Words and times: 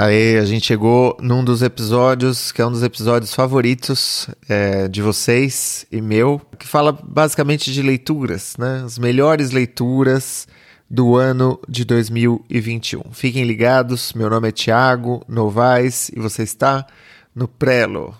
Aí 0.00 0.38
a 0.38 0.44
gente 0.44 0.64
chegou 0.64 1.16
num 1.20 1.42
dos 1.42 1.60
episódios 1.60 2.52
que 2.52 2.62
é 2.62 2.66
um 2.66 2.70
dos 2.70 2.84
episódios 2.84 3.34
favoritos 3.34 4.28
é, 4.48 4.86
de 4.86 5.02
vocês 5.02 5.84
e 5.90 6.00
meu, 6.00 6.40
que 6.56 6.68
fala 6.68 6.92
basicamente 6.92 7.72
de 7.72 7.82
leituras, 7.82 8.54
né? 8.56 8.82
As 8.84 8.96
melhores 8.96 9.50
leituras 9.50 10.46
do 10.88 11.16
ano 11.16 11.58
de 11.68 11.84
2021. 11.84 13.10
Fiquem 13.10 13.42
ligados, 13.42 14.12
meu 14.12 14.30
nome 14.30 14.50
é 14.50 14.52
Thiago 14.52 15.20
Novaes 15.26 16.10
e 16.10 16.20
você 16.20 16.44
está 16.44 16.86
no 17.34 17.48
Prelo. 17.48 18.14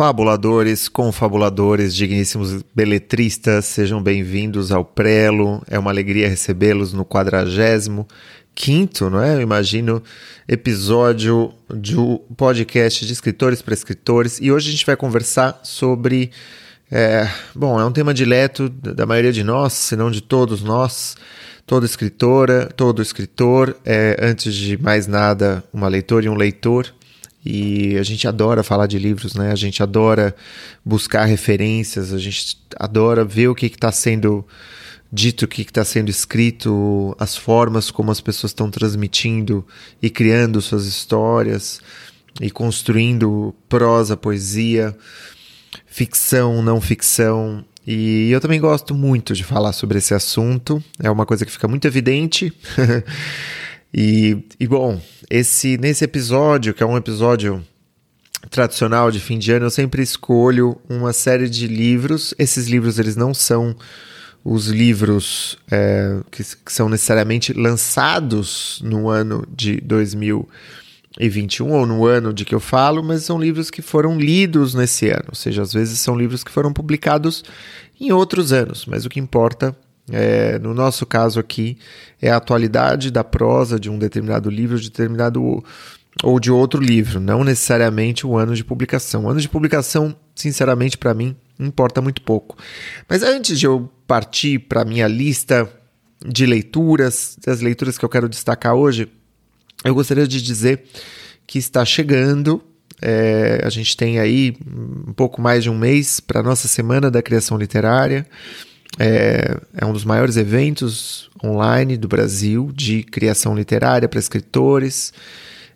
Fabuladores, 0.00 0.88
confabuladores, 0.88 1.94
digníssimos 1.94 2.62
beletristas, 2.74 3.66
sejam 3.66 4.02
bem-vindos 4.02 4.72
ao 4.72 4.82
Prelo. 4.82 5.62
É 5.68 5.78
uma 5.78 5.90
alegria 5.90 6.26
recebê-los 6.26 6.94
no 6.94 7.04
quadragésimo 7.04 8.08
quinto, 8.54 9.10
não 9.10 9.22
é? 9.22 9.34
Eu 9.34 9.42
imagino, 9.42 10.02
episódio 10.48 11.52
do 11.68 12.18
podcast 12.34 13.04
de 13.04 13.12
escritores 13.12 13.60
para 13.60 13.74
escritores. 13.74 14.38
E 14.40 14.50
hoje 14.50 14.70
a 14.70 14.72
gente 14.72 14.86
vai 14.86 14.96
conversar 14.96 15.60
sobre. 15.62 16.30
É, 16.90 17.28
bom, 17.54 17.78
é 17.78 17.84
um 17.84 17.92
tema 17.92 18.14
dileto 18.14 18.70
da 18.70 19.04
maioria 19.04 19.34
de 19.34 19.44
nós, 19.44 19.74
se 19.74 19.96
não 19.96 20.10
de 20.10 20.22
todos 20.22 20.62
nós. 20.62 21.14
Toda 21.66 21.84
escritora, 21.84 22.70
todo 22.74 23.02
escritor 23.02 23.76
é, 23.84 24.16
antes 24.18 24.54
de 24.54 24.82
mais 24.82 25.06
nada, 25.06 25.62
uma 25.70 25.88
leitora 25.88 26.24
e 26.24 26.28
um 26.30 26.36
leitor. 26.36 26.90
E 27.44 27.96
a 27.96 28.02
gente 28.02 28.28
adora 28.28 28.62
falar 28.62 28.86
de 28.86 28.98
livros, 28.98 29.34
né? 29.34 29.50
A 29.50 29.56
gente 29.56 29.82
adora 29.82 30.34
buscar 30.84 31.24
referências, 31.24 32.12
a 32.12 32.18
gente 32.18 32.58
adora 32.76 33.24
ver 33.24 33.48
o 33.48 33.54
que 33.54 33.66
está 33.66 33.90
sendo 33.90 34.46
dito, 35.12 35.44
o 35.44 35.48
que 35.48 35.62
está 35.62 35.84
sendo 35.84 36.10
escrito, 36.10 37.16
as 37.18 37.36
formas 37.36 37.90
como 37.90 38.10
as 38.10 38.20
pessoas 38.20 38.50
estão 38.50 38.70
transmitindo 38.70 39.66
e 40.00 40.10
criando 40.10 40.60
suas 40.60 40.86
histórias 40.86 41.80
e 42.40 42.50
construindo 42.50 43.54
prosa, 43.68 44.16
poesia, 44.16 44.96
ficção, 45.86 46.62
não 46.62 46.80
ficção. 46.80 47.64
E 47.86 48.30
eu 48.30 48.40
também 48.40 48.60
gosto 48.60 48.94
muito 48.94 49.34
de 49.34 49.42
falar 49.42 49.72
sobre 49.72 49.98
esse 49.98 50.14
assunto, 50.14 50.82
é 51.02 51.10
uma 51.10 51.26
coisa 51.26 51.44
que 51.44 51.50
fica 51.50 51.66
muito 51.66 51.86
evidente. 51.86 52.52
E, 53.92 54.44
e 54.58 54.68
bom, 54.68 55.00
esse 55.30 55.78
nesse 55.78 56.04
episódio, 56.04 56.74
que 56.74 56.82
é 56.82 56.86
um 56.86 56.96
episódio 56.96 57.64
tradicional 58.50 59.10
de 59.10 59.20
fim 59.20 59.38
de 59.38 59.52
ano, 59.52 59.66
eu 59.66 59.70
sempre 59.70 60.02
escolho 60.02 60.76
uma 60.88 61.12
série 61.12 61.48
de 61.48 61.68
livros. 61.68 62.34
Esses 62.38 62.66
livros 62.66 62.98
eles 62.98 63.14
não 63.14 63.32
são 63.32 63.76
os 64.44 64.66
livros 64.66 65.58
é, 65.70 66.18
que, 66.30 66.42
que, 66.42 66.72
são 66.72 66.88
necessariamente 66.88 67.52
lançados 67.52 68.80
no 68.82 69.08
ano 69.08 69.46
de 69.54 69.80
2021 69.82 71.70
ou 71.70 71.86
no 71.86 72.06
ano 72.06 72.32
de 72.32 72.44
que 72.44 72.54
eu 72.54 72.60
falo, 72.60 73.02
mas 73.02 73.22
são 73.22 73.38
livros 73.38 73.70
que 73.70 73.82
foram 73.82 74.18
lidos 74.18 74.74
nesse 74.74 75.10
ano. 75.10 75.26
Ou 75.28 75.34
seja, 75.34 75.62
às 75.62 75.72
vezes 75.72 75.98
são 76.00 76.16
livros 76.16 76.42
que 76.42 76.50
foram 76.50 76.72
publicados 76.72 77.44
em 78.00 78.10
outros 78.12 78.52
anos, 78.52 78.86
mas 78.86 79.04
o 79.04 79.10
que 79.10 79.20
importa 79.20 79.68
é, 79.68 79.89
no 80.60 80.74
nosso 80.74 81.06
caso 81.06 81.38
aqui, 81.40 81.78
é 82.20 82.30
a 82.30 82.36
atualidade 82.36 83.10
da 83.10 83.24
prosa 83.24 83.78
de 83.78 83.88
um 83.88 83.98
determinado 83.98 84.50
livro, 84.50 84.78
de 84.78 84.90
determinado 84.90 85.62
ou 86.22 86.40
de 86.40 86.50
outro 86.50 86.82
livro, 86.82 87.20
não 87.20 87.44
necessariamente 87.44 88.26
o 88.26 88.36
ano 88.36 88.54
de 88.54 88.64
publicação. 88.64 89.24
O 89.24 89.30
ano 89.30 89.40
de 89.40 89.48
publicação, 89.48 90.14
sinceramente, 90.34 90.98
para 90.98 91.14
mim, 91.14 91.36
importa 91.58 92.00
muito 92.00 92.20
pouco. 92.22 92.56
Mas 93.08 93.22
antes 93.22 93.58
de 93.58 93.66
eu 93.66 93.90
partir 94.06 94.58
para 94.58 94.84
minha 94.84 95.06
lista 95.06 95.70
de 96.24 96.44
leituras, 96.44 97.38
das 97.44 97.60
leituras 97.60 97.96
que 97.96 98.04
eu 98.04 98.08
quero 98.08 98.28
destacar 98.28 98.74
hoje, 98.74 99.08
eu 99.84 99.94
gostaria 99.94 100.26
de 100.26 100.42
dizer 100.42 100.84
que 101.46 101.58
está 101.58 101.84
chegando. 101.84 102.62
É, 103.00 103.62
a 103.64 103.70
gente 103.70 103.96
tem 103.96 104.18
aí 104.18 104.54
um 105.06 105.12
pouco 105.12 105.40
mais 105.40 105.62
de 105.62 105.70
um 105.70 105.78
mês 105.78 106.20
para 106.20 106.40
a 106.40 106.42
nossa 106.42 106.68
Semana 106.68 107.10
da 107.10 107.22
Criação 107.22 107.56
Literária. 107.56 108.26
É, 109.02 109.56
é 109.78 109.86
um 109.86 109.94
dos 109.94 110.04
maiores 110.04 110.36
eventos 110.36 111.30
online 111.42 111.96
do 111.96 112.06
Brasil 112.06 112.70
de 112.74 113.02
criação 113.02 113.54
literária 113.54 114.06
para 114.06 114.20
escritores, 114.20 115.10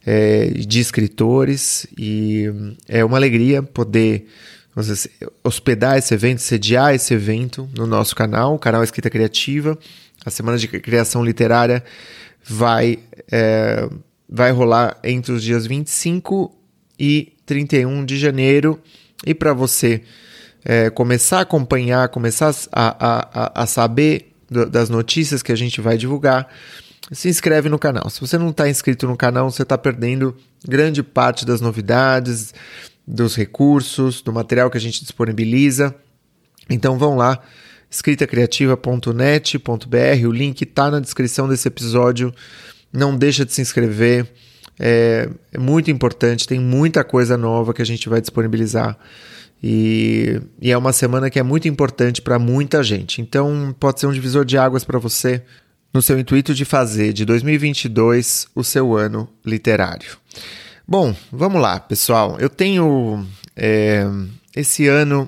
é, 0.05 0.49
de 0.49 0.79
escritores, 0.79 1.87
e 1.97 2.53
é 2.87 3.03
uma 3.03 3.17
alegria 3.17 3.63
poder 3.63 4.27
dizer, 4.77 5.11
hospedar 5.43 5.97
esse 5.97 6.13
evento, 6.13 6.43
sediar 6.43 6.95
esse 6.95 7.15
evento 7.15 7.67
no 7.75 7.87
nosso 7.87 8.15
canal, 8.15 8.57
o 8.57 8.59
canal 8.59 8.85
Escrita 8.85 9.09
Criativa. 9.09 9.79
A 10.27 10.31
Semana 10.31 10.59
de 10.59 10.69
Criação 10.69 11.25
Literária 11.25 11.83
vai, 12.45 12.99
é, 13.33 13.89
vai 14.29 14.51
rolar 14.51 14.99
entre 15.03 15.33
os 15.33 15.43
dias 15.43 15.67
25 15.67 16.55
e 17.01 17.33
31 17.47 18.05
de 18.05 18.19
janeiro. 18.19 18.79
E 19.27 19.33
para 19.33 19.55
você 19.55 20.03
é, 20.65 20.91
começar 20.91 21.39
a 21.39 21.43
acompanhar, 21.43 22.09
começar 22.09 22.55
a, 22.73 23.53
a, 23.53 23.63
a 23.63 23.67
saber 23.67 24.33
das 24.49 24.89
notícias 24.89 25.43
que 25.43 25.53
a 25.53 25.57
gente 25.57 25.81
vai 25.81 25.97
divulgar, 25.97 26.49
se 27.13 27.29
inscreve 27.29 27.69
no 27.69 27.79
canal. 27.79 28.09
Se 28.09 28.21
você 28.21 28.39
não 28.39 28.51
está 28.51 28.69
inscrito 28.69 29.07
no 29.07 29.17
canal, 29.17 29.51
você 29.51 29.63
está 29.63 29.77
perdendo 29.77 30.37
grande 30.67 31.03
parte 31.03 31.45
das 31.45 31.61
novidades, 31.61 32.55
dos 33.07 33.37
recursos, 33.37 34.23
do 34.23 34.33
material 34.33 34.71
que 34.71 34.79
a 34.79 34.81
gente 34.81 35.03
disponibiliza. 35.03 35.95
Então 36.71 36.99
vão 36.99 37.17
lá, 37.17 37.41
escritacriativa.net.br, 37.91 40.27
o 40.27 40.33
link 40.33 40.63
está 40.63 40.91
na 40.91 41.01
descrição 41.01 41.49
desse 41.49 41.69
episódio. 41.69 42.33
Não 42.93 43.17
deixa 43.17 43.45
de 43.45 43.53
se 43.53 43.61
inscrever, 43.61 44.27
é, 44.79 45.29
é 45.53 45.59
muito 45.59 45.91
importante, 45.91 46.47
tem 46.47 46.61
muita 46.61 47.05
coisa 47.05 47.37
nova 47.37 47.75
que 47.75 47.83
a 47.83 47.87
gente 47.87 48.09
vai 48.09 48.21
disponibilizar. 48.21 48.97
E, 49.67 50.43
e 50.61 50.71
é 50.71 50.77
uma 50.77 50.93
semana 50.93 51.31
que 51.31 51.39
é 51.39 51.43
muito 51.43 51.67
importante 51.67 52.21
para 52.21 52.39
muita 52.39 52.83
gente. 52.83 53.23
Então, 53.23 53.75
pode 53.81 53.99
ser 53.99 54.07
um 54.07 54.13
divisor 54.13 54.45
de 54.45 54.59
águas 54.59 54.85
para 54.85 54.99
você 54.99 55.43
no 55.91 56.03
seu 56.03 56.19
intuito 56.19 56.55
de 56.55 56.67
fazer 56.67 57.15
de 57.15 57.25
2022 57.25 58.47
o 58.55 58.63
seu 58.63 58.95
ano 58.95 59.27
literário. 59.43 60.19
Bom, 60.87 61.17
vamos 61.33 61.63
lá, 61.63 61.81
pessoal. 61.81 62.37
Eu 62.39 62.51
tenho. 62.51 63.27
É, 63.57 64.05
esse 64.55 64.87
ano 64.87 65.27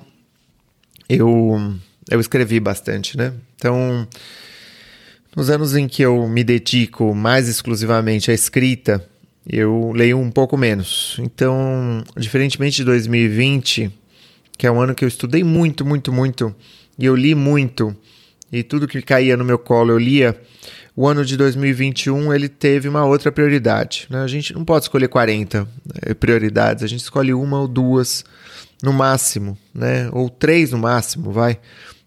eu, 1.09 1.73
eu 2.07 2.19
escrevi 2.19 2.59
bastante, 2.59 3.17
né? 3.17 3.33
Então, 3.55 4.07
nos 5.35 5.49
anos 5.49 5.75
em 5.75 5.87
que 5.87 6.03
eu 6.03 6.27
me 6.27 6.43
dedico 6.43 7.15
mais 7.15 7.49
exclusivamente 7.49 8.29
à 8.29 8.35
escrita, 8.35 9.03
eu 9.49 9.91
leio 9.95 10.19
um 10.19 10.29
pouco 10.29 10.55
menos. 10.55 11.17
Então, 11.23 12.03
diferentemente 12.15 12.77
de 12.77 12.83
2020 12.83 13.91
que 14.57 14.65
é 14.65 14.71
um 14.71 14.81
ano 14.81 14.95
que 14.95 15.03
eu 15.03 15.07
estudei 15.07 15.43
muito, 15.43 15.85
muito, 15.85 16.11
muito, 16.11 16.55
e 16.97 17.05
eu 17.05 17.15
li 17.15 17.35
muito, 17.35 17.95
e 18.51 18.63
tudo 18.63 18.87
que 18.87 19.01
caía 19.01 19.37
no 19.37 19.45
meu 19.45 19.59
colo 19.59 19.91
eu 19.91 19.97
lia, 19.97 20.39
o 20.95 21.07
ano 21.07 21.23
de 21.23 21.37
2021 21.37 22.33
ele 22.33 22.49
teve 22.49 22.89
uma 22.89 23.05
outra 23.05 23.31
prioridade. 23.31 24.07
Né? 24.09 24.19
A 24.19 24.27
gente 24.27 24.51
não 24.53 24.65
pode 24.65 24.85
escolher 24.85 25.07
40 25.07 25.67
eh, 26.01 26.13
prioridades, 26.15 26.83
a 26.83 26.87
gente 26.87 27.01
escolhe 27.01 27.35
uma 27.35 27.59
ou 27.59 27.67
duas 27.67 28.25
no 28.81 28.91
máximo, 28.91 29.55
né? 29.73 30.09
ou 30.11 30.27
três 30.27 30.71
no 30.71 30.79
máximo, 30.79 31.31
vai, 31.31 31.59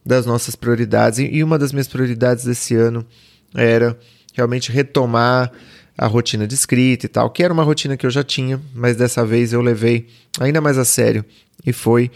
das 0.04 0.26
nossas 0.26 0.56
prioridades. 0.56 1.20
E 1.20 1.44
uma 1.44 1.56
das 1.56 1.72
minhas 1.72 1.86
prioridades 1.86 2.44
desse 2.44 2.74
ano 2.74 3.06
era 3.54 3.96
realmente 4.34 4.72
retomar 4.72 5.52
a 6.00 6.06
rotina 6.06 6.46
de 6.46 6.54
escrita 6.54 7.04
e 7.04 7.08
tal, 7.10 7.28
que 7.28 7.42
era 7.42 7.52
uma 7.52 7.62
rotina 7.62 7.94
que 7.94 8.06
eu 8.06 8.10
já 8.10 8.24
tinha, 8.24 8.58
mas 8.74 8.96
dessa 8.96 9.22
vez 9.22 9.52
eu 9.52 9.60
levei 9.60 10.06
ainda 10.40 10.58
mais 10.58 10.78
a 10.78 10.84
sério 10.84 11.22
e 11.64 11.74
foi 11.74 12.10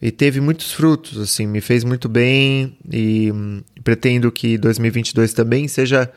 e 0.00 0.10
teve 0.10 0.40
muitos 0.40 0.72
frutos, 0.72 1.18
assim, 1.18 1.46
me 1.46 1.60
fez 1.60 1.84
muito 1.84 2.08
bem 2.08 2.78
e 2.90 3.30
hum, 3.30 3.62
pretendo 3.84 4.32
que 4.32 4.56
2022 4.56 5.34
também 5.34 5.68
seja 5.68 6.10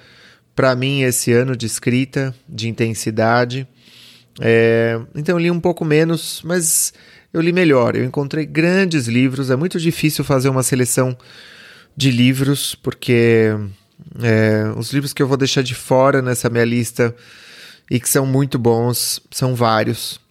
para 0.55 0.73
mim 0.77 1.01
esse 1.01 1.33
ano 1.33 1.57
de 1.57 1.65
escrita, 1.65 2.33
de 2.47 2.69
intensidade. 2.69 3.67
É, 4.39 4.97
então 5.13 5.35
eu 5.35 5.39
li 5.39 5.51
um 5.51 5.59
pouco 5.59 5.83
menos, 5.83 6.41
mas 6.45 6.93
eu 7.33 7.41
li 7.41 7.51
melhor. 7.51 7.97
Eu 7.97 8.05
encontrei 8.05 8.45
grandes 8.45 9.07
livros. 9.07 9.49
É 9.49 9.57
muito 9.57 9.77
difícil 9.77 10.23
fazer 10.23 10.47
uma 10.47 10.63
seleção 10.63 11.17
de 11.97 12.09
livros, 12.09 12.75
porque 12.75 13.49
é, 14.21 14.71
os 14.77 14.91
livros 14.91 15.13
que 15.13 15.21
eu 15.21 15.27
vou 15.27 15.37
deixar 15.37 15.61
de 15.61 15.75
fora 15.75 16.21
nessa 16.21 16.49
minha 16.49 16.65
lista 16.65 17.15
e 17.89 17.99
que 17.99 18.09
são 18.09 18.25
muito 18.25 18.57
bons 18.57 19.21
são 19.31 19.55
vários 19.55 20.21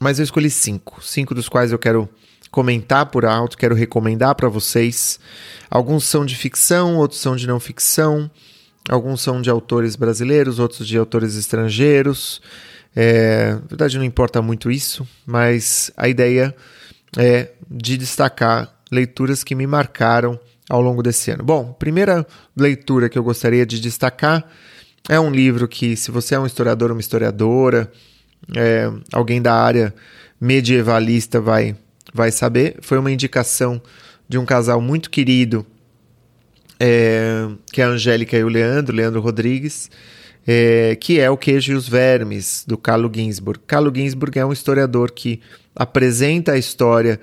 mas 0.00 0.18
eu 0.18 0.24
escolhi 0.24 0.50
cinco, 0.50 1.02
cinco 1.02 1.34
dos 1.34 1.48
quais 1.48 1.72
eu 1.72 1.78
quero 1.78 2.08
comentar 2.50 3.06
por 3.06 3.24
alto, 3.24 3.56
quero 3.56 3.74
recomendar 3.74 4.34
para 4.34 4.48
vocês. 4.48 5.18
Alguns 5.70 6.04
são 6.04 6.24
de 6.24 6.36
ficção, 6.36 6.96
outros 6.96 7.20
são 7.20 7.34
de 7.34 7.46
não 7.46 7.58
ficção, 7.58 8.30
alguns 8.88 9.22
são 9.22 9.40
de 9.40 9.50
autores 9.50 9.96
brasileiros, 9.96 10.58
outros 10.58 10.86
de 10.86 10.96
autores 10.98 11.34
estrangeiros. 11.34 12.40
É, 12.94 13.52
na 13.54 13.68
verdade, 13.68 13.98
não 13.98 14.04
importa 14.04 14.40
muito 14.42 14.70
isso, 14.70 15.06
mas 15.24 15.90
a 15.96 16.08
ideia 16.08 16.54
é 17.16 17.50
de 17.70 17.96
destacar 17.96 18.74
leituras 18.90 19.42
que 19.42 19.54
me 19.54 19.66
marcaram 19.66 20.38
ao 20.68 20.80
longo 20.80 21.02
desse 21.02 21.30
ano? 21.30 21.44
Bom, 21.44 21.72
primeira 21.72 22.26
leitura 22.56 23.08
que 23.08 23.18
eu 23.18 23.22
gostaria 23.22 23.64
de 23.64 23.80
destacar 23.80 24.44
é 25.08 25.18
um 25.20 25.30
livro 25.30 25.68
que, 25.68 25.96
se 25.96 26.10
você 26.10 26.34
é 26.34 26.38
um 26.38 26.46
historiador 26.46 26.90
uma 26.90 27.00
historiadora, 27.00 27.90
é, 28.56 28.90
alguém 29.12 29.40
da 29.40 29.54
área 29.54 29.94
medievalista 30.40 31.40
vai, 31.40 31.76
vai 32.12 32.30
saber. 32.30 32.76
Foi 32.80 32.98
uma 32.98 33.10
indicação 33.10 33.80
de 34.28 34.38
um 34.38 34.44
casal 34.44 34.80
muito 34.80 35.10
querido, 35.10 35.64
é, 36.78 37.48
que 37.72 37.80
é 37.80 37.84
a 37.84 37.88
Angélica 37.88 38.36
e 38.36 38.44
o 38.44 38.48
Leandro, 38.48 38.94
Leandro 38.94 39.20
Rodrigues, 39.20 39.90
é, 40.46 40.96
que 40.96 41.18
é 41.18 41.30
O 41.30 41.36
Queijo 41.36 41.72
e 41.72 41.74
os 41.74 41.88
Vermes, 41.88 42.64
do 42.66 42.76
Carlo 42.76 43.10
Ginsburg. 43.12 43.60
Carlo 43.66 43.92
Ginsburg 43.94 44.38
é 44.38 44.44
um 44.44 44.52
historiador 44.52 45.12
que 45.12 45.40
apresenta 45.74 46.52
a 46.52 46.58
história 46.58 47.20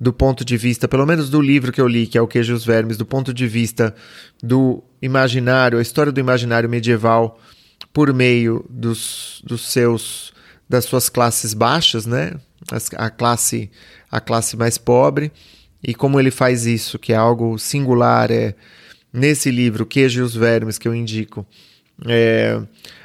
do 0.00 0.12
ponto 0.14 0.44
de 0.44 0.56
vista, 0.56 0.88
pelo 0.88 1.04
menos 1.04 1.28
do 1.28 1.42
livro 1.42 1.70
que 1.70 1.80
eu 1.80 1.86
li, 1.86 2.06
que 2.06 2.16
é 2.16 2.22
O 2.22 2.26
Queijo 2.26 2.54
e 2.54 2.56
os 2.56 2.64
Vermes, 2.64 2.96
do 2.96 3.04
ponto 3.04 3.34
de 3.34 3.46
vista 3.46 3.94
do 4.42 4.82
imaginário, 5.02 5.78
a 5.78 5.82
história 5.82 6.10
do 6.10 6.18
imaginário 6.18 6.70
medieval 6.70 7.38
por 7.92 8.12
meio 8.14 8.64
dos, 8.68 9.42
dos 9.44 9.70
seus 9.70 10.32
das 10.68 10.84
suas 10.84 11.08
classes 11.08 11.52
baixas, 11.52 12.06
né? 12.06 12.32
A 12.96 13.10
classe 13.10 13.70
a 14.10 14.20
classe 14.20 14.56
mais 14.56 14.78
pobre 14.78 15.32
e 15.82 15.94
como 15.94 16.18
ele 16.18 16.30
faz 16.30 16.64
isso, 16.64 16.98
que 16.98 17.12
é 17.12 17.16
algo 17.16 17.58
singular, 17.58 18.30
é 18.30 18.54
nesse 19.12 19.50
livro 19.50 19.84
Queijo 19.84 20.20
e 20.20 20.22
os 20.22 20.34
Vermes 20.34 20.78
que 20.78 20.86
eu 20.86 20.94
indico, 20.94 21.44
é, 22.06 22.60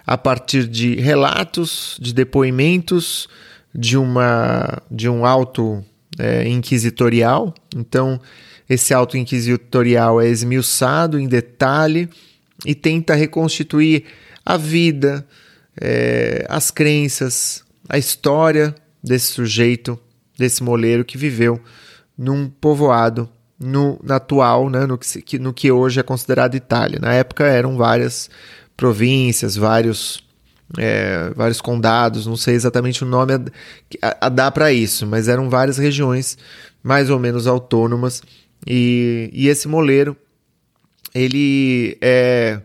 a 0.06 0.18
partir 0.18 0.68
de 0.68 0.96
relatos, 0.96 1.98
de 2.00 2.14
depoimentos 2.14 3.28
de 3.74 3.98
uma 3.98 4.82
de 4.90 5.10
um 5.10 5.26
alto 5.26 5.84
é, 6.18 6.48
inquisitorial. 6.48 7.54
Então, 7.76 8.20
esse 8.70 8.94
auto 8.94 9.18
inquisitorial 9.18 10.20
é 10.20 10.28
esmiuçado 10.28 11.20
em 11.20 11.28
detalhe 11.28 12.10
e 12.66 12.74
tenta 12.74 13.14
reconstituir 13.14 14.06
a 14.46 14.58
vida, 14.58 15.26
é, 15.80 16.46
as 16.50 16.72
crenças, 16.72 17.64
a 17.88 17.98
história 17.98 18.74
desse 19.04 19.28
sujeito, 19.28 20.00
desse 20.38 20.64
moleiro 20.64 21.06
que 21.06 21.18
viveu 21.18 21.60
num 22.18 22.50
povoado 22.50 23.30
no, 23.60 24.00
atual, 24.10 24.70
né, 24.70 24.86
no, 24.86 24.98
que, 24.98 25.40
no 25.40 25.54
que 25.54 25.72
hoje 25.72 26.00
é 26.00 26.04
considerado 26.04 26.56
Itália. 26.56 27.00
Na 27.00 27.14
época 27.14 27.46
eram 27.46 27.78
várias 27.78 28.30
províncias, 28.76 29.56
vários 29.56 30.25
é, 30.78 31.32
vários 31.36 31.62
condados, 31.62 32.26
não 32.26 32.36
sei 32.36 32.56
exatamente 32.56 33.04
o 33.04 33.08
nome 33.08 33.34
a, 33.34 33.40
a, 34.02 34.26
a 34.26 34.30
dar 34.30 34.52
para 34.52 34.72
isso, 34.72 35.06
mas 35.06 35.28
eram 35.28 35.50
várias 35.50 35.78
regiões 35.78 36.38
mais 36.84 37.10
ou 37.10 37.20
menos 37.20 37.48
autônomas 37.48 38.22
e, 38.66 39.30
e 39.34 39.48
esse 39.48 39.68
moleiro 39.68 40.16
ele 41.14 41.98
é 42.02 42.60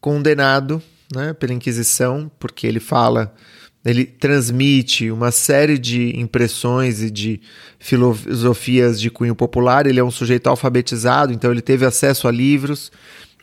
condenado 0.00 0.82
né, 1.14 1.32
pela 1.32 1.52
Inquisição 1.52 2.30
porque 2.38 2.66
ele 2.66 2.80
fala 2.80 3.34
ele 3.84 4.04
transmite 4.04 5.10
uma 5.10 5.30
série 5.30 5.78
de 5.78 6.18
impressões 6.18 7.00
e 7.00 7.10
de 7.10 7.40
filosofias 7.78 9.00
de 9.00 9.08
cunho 9.10 9.34
popular. 9.34 9.86
Ele 9.86 10.00
é 10.00 10.04
um 10.04 10.10
sujeito 10.10 10.48
alfabetizado, 10.48 11.32
então 11.32 11.50
ele 11.50 11.62
teve 11.62 11.86
acesso 11.86 12.28
a 12.28 12.30
livros, 12.30 12.90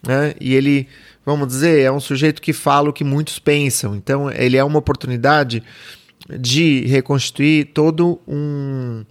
né? 0.05 0.35
E 0.39 0.53
ele 0.53 0.87
vamos 1.25 1.47
dizer, 1.47 1.81
é 1.81 1.91
um 1.91 1.99
sujeito 1.99 2.41
que 2.41 2.53
fala 2.53 2.89
o 2.89 2.93
que 2.93 3.03
muitos 3.03 3.39
pensam. 3.39 3.95
Então, 3.95 4.29
ele 4.31 4.57
é 4.57 4.63
uma 4.63 4.79
oportunidade 4.79 5.63
de 6.39 6.85
reconstituir 6.85 7.71
todo 7.73 8.19
um, 8.27 9.03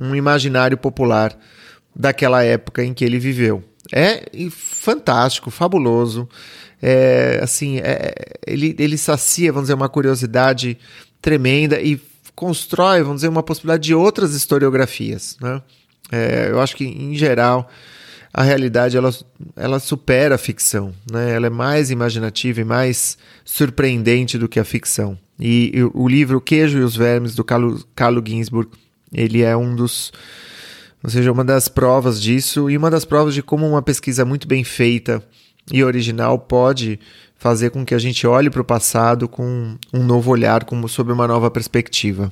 um 0.00 0.14
imaginário 0.14 0.76
popular 0.76 1.36
daquela 1.94 2.42
época 2.42 2.84
em 2.84 2.92
que 2.92 3.04
ele 3.04 3.18
viveu. 3.18 3.64
É 3.92 4.28
fantástico, 4.50 5.50
fabuloso. 5.50 6.28
É, 6.82 7.40
assim, 7.42 7.78
é, 7.78 8.12
ele, 8.46 8.76
ele 8.78 8.98
sacia, 8.98 9.52
vamos 9.52 9.68
dizer, 9.68 9.74
uma 9.74 9.88
curiosidade 9.88 10.76
tremenda 11.22 11.80
e 11.80 12.00
constrói, 12.34 13.02
vamos 13.02 13.16
dizer, 13.16 13.28
uma 13.28 13.42
possibilidade 13.42 13.84
de 13.84 13.94
outras 13.94 14.34
historiografias. 14.34 15.36
Né? 15.40 15.62
É, 16.12 16.48
eu 16.50 16.60
acho 16.60 16.76
que, 16.76 16.84
em 16.84 17.14
geral, 17.14 17.68
a 18.36 18.42
realidade 18.42 18.98
ela, 18.98 19.10
ela 19.56 19.80
supera 19.80 20.34
a 20.34 20.38
ficção, 20.38 20.92
né? 21.10 21.32
Ela 21.32 21.46
é 21.46 21.50
mais 21.50 21.90
imaginativa 21.90 22.60
e 22.60 22.64
mais 22.64 23.16
surpreendente 23.46 24.36
do 24.36 24.46
que 24.46 24.60
a 24.60 24.64
ficção. 24.64 25.18
E, 25.40 25.72
e 25.74 25.82
o 25.82 26.06
livro 26.06 26.38
Queijo 26.38 26.76
e 26.76 26.82
os 26.82 26.94
Vermes 26.94 27.34
do 27.34 27.42
Carlo, 27.42 27.82
Carlo 27.94 28.22
Ginsburg, 28.22 28.68
ele 29.10 29.40
é 29.40 29.56
um 29.56 29.74
dos, 29.74 30.12
ou 31.02 31.08
seja, 31.08 31.32
uma 31.32 31.42
das 31.42 31.66
provas 31.66 32.20
disso 32.20 32.68
e 32.68 32.76
uma 32.76 32.90
das 32.90 33.06
provas 33.06 33.32
de 33.32 33.42
como 33.42 33.66
uma 33.66 33.80
pesquisa 33.80 34.22
muito 34.22 34.46
bem 34.46 34.62
feita 34.62 35.22
e 35.72 35.82
original 35.82 36.38
pode 36.38 37.00
fazer 37.38 37.70
com 37.70 37.86
que 37.86 37.94
a 37.94 37.98
gente 37.98 38.26
olhe 38.26 38.50
para 38.50 38.60
o 38.60 38.66
passado 38.66 39.26
com 39.30 39.78
um 39.94 40.04
novo 40.04 40.30
olhar, 40.30 40.64
como 40.64 40.90
sob 40.90 41.10
uma 41.10 41.26
nova 41.26 41.50
perspectiva. 41.50 42.30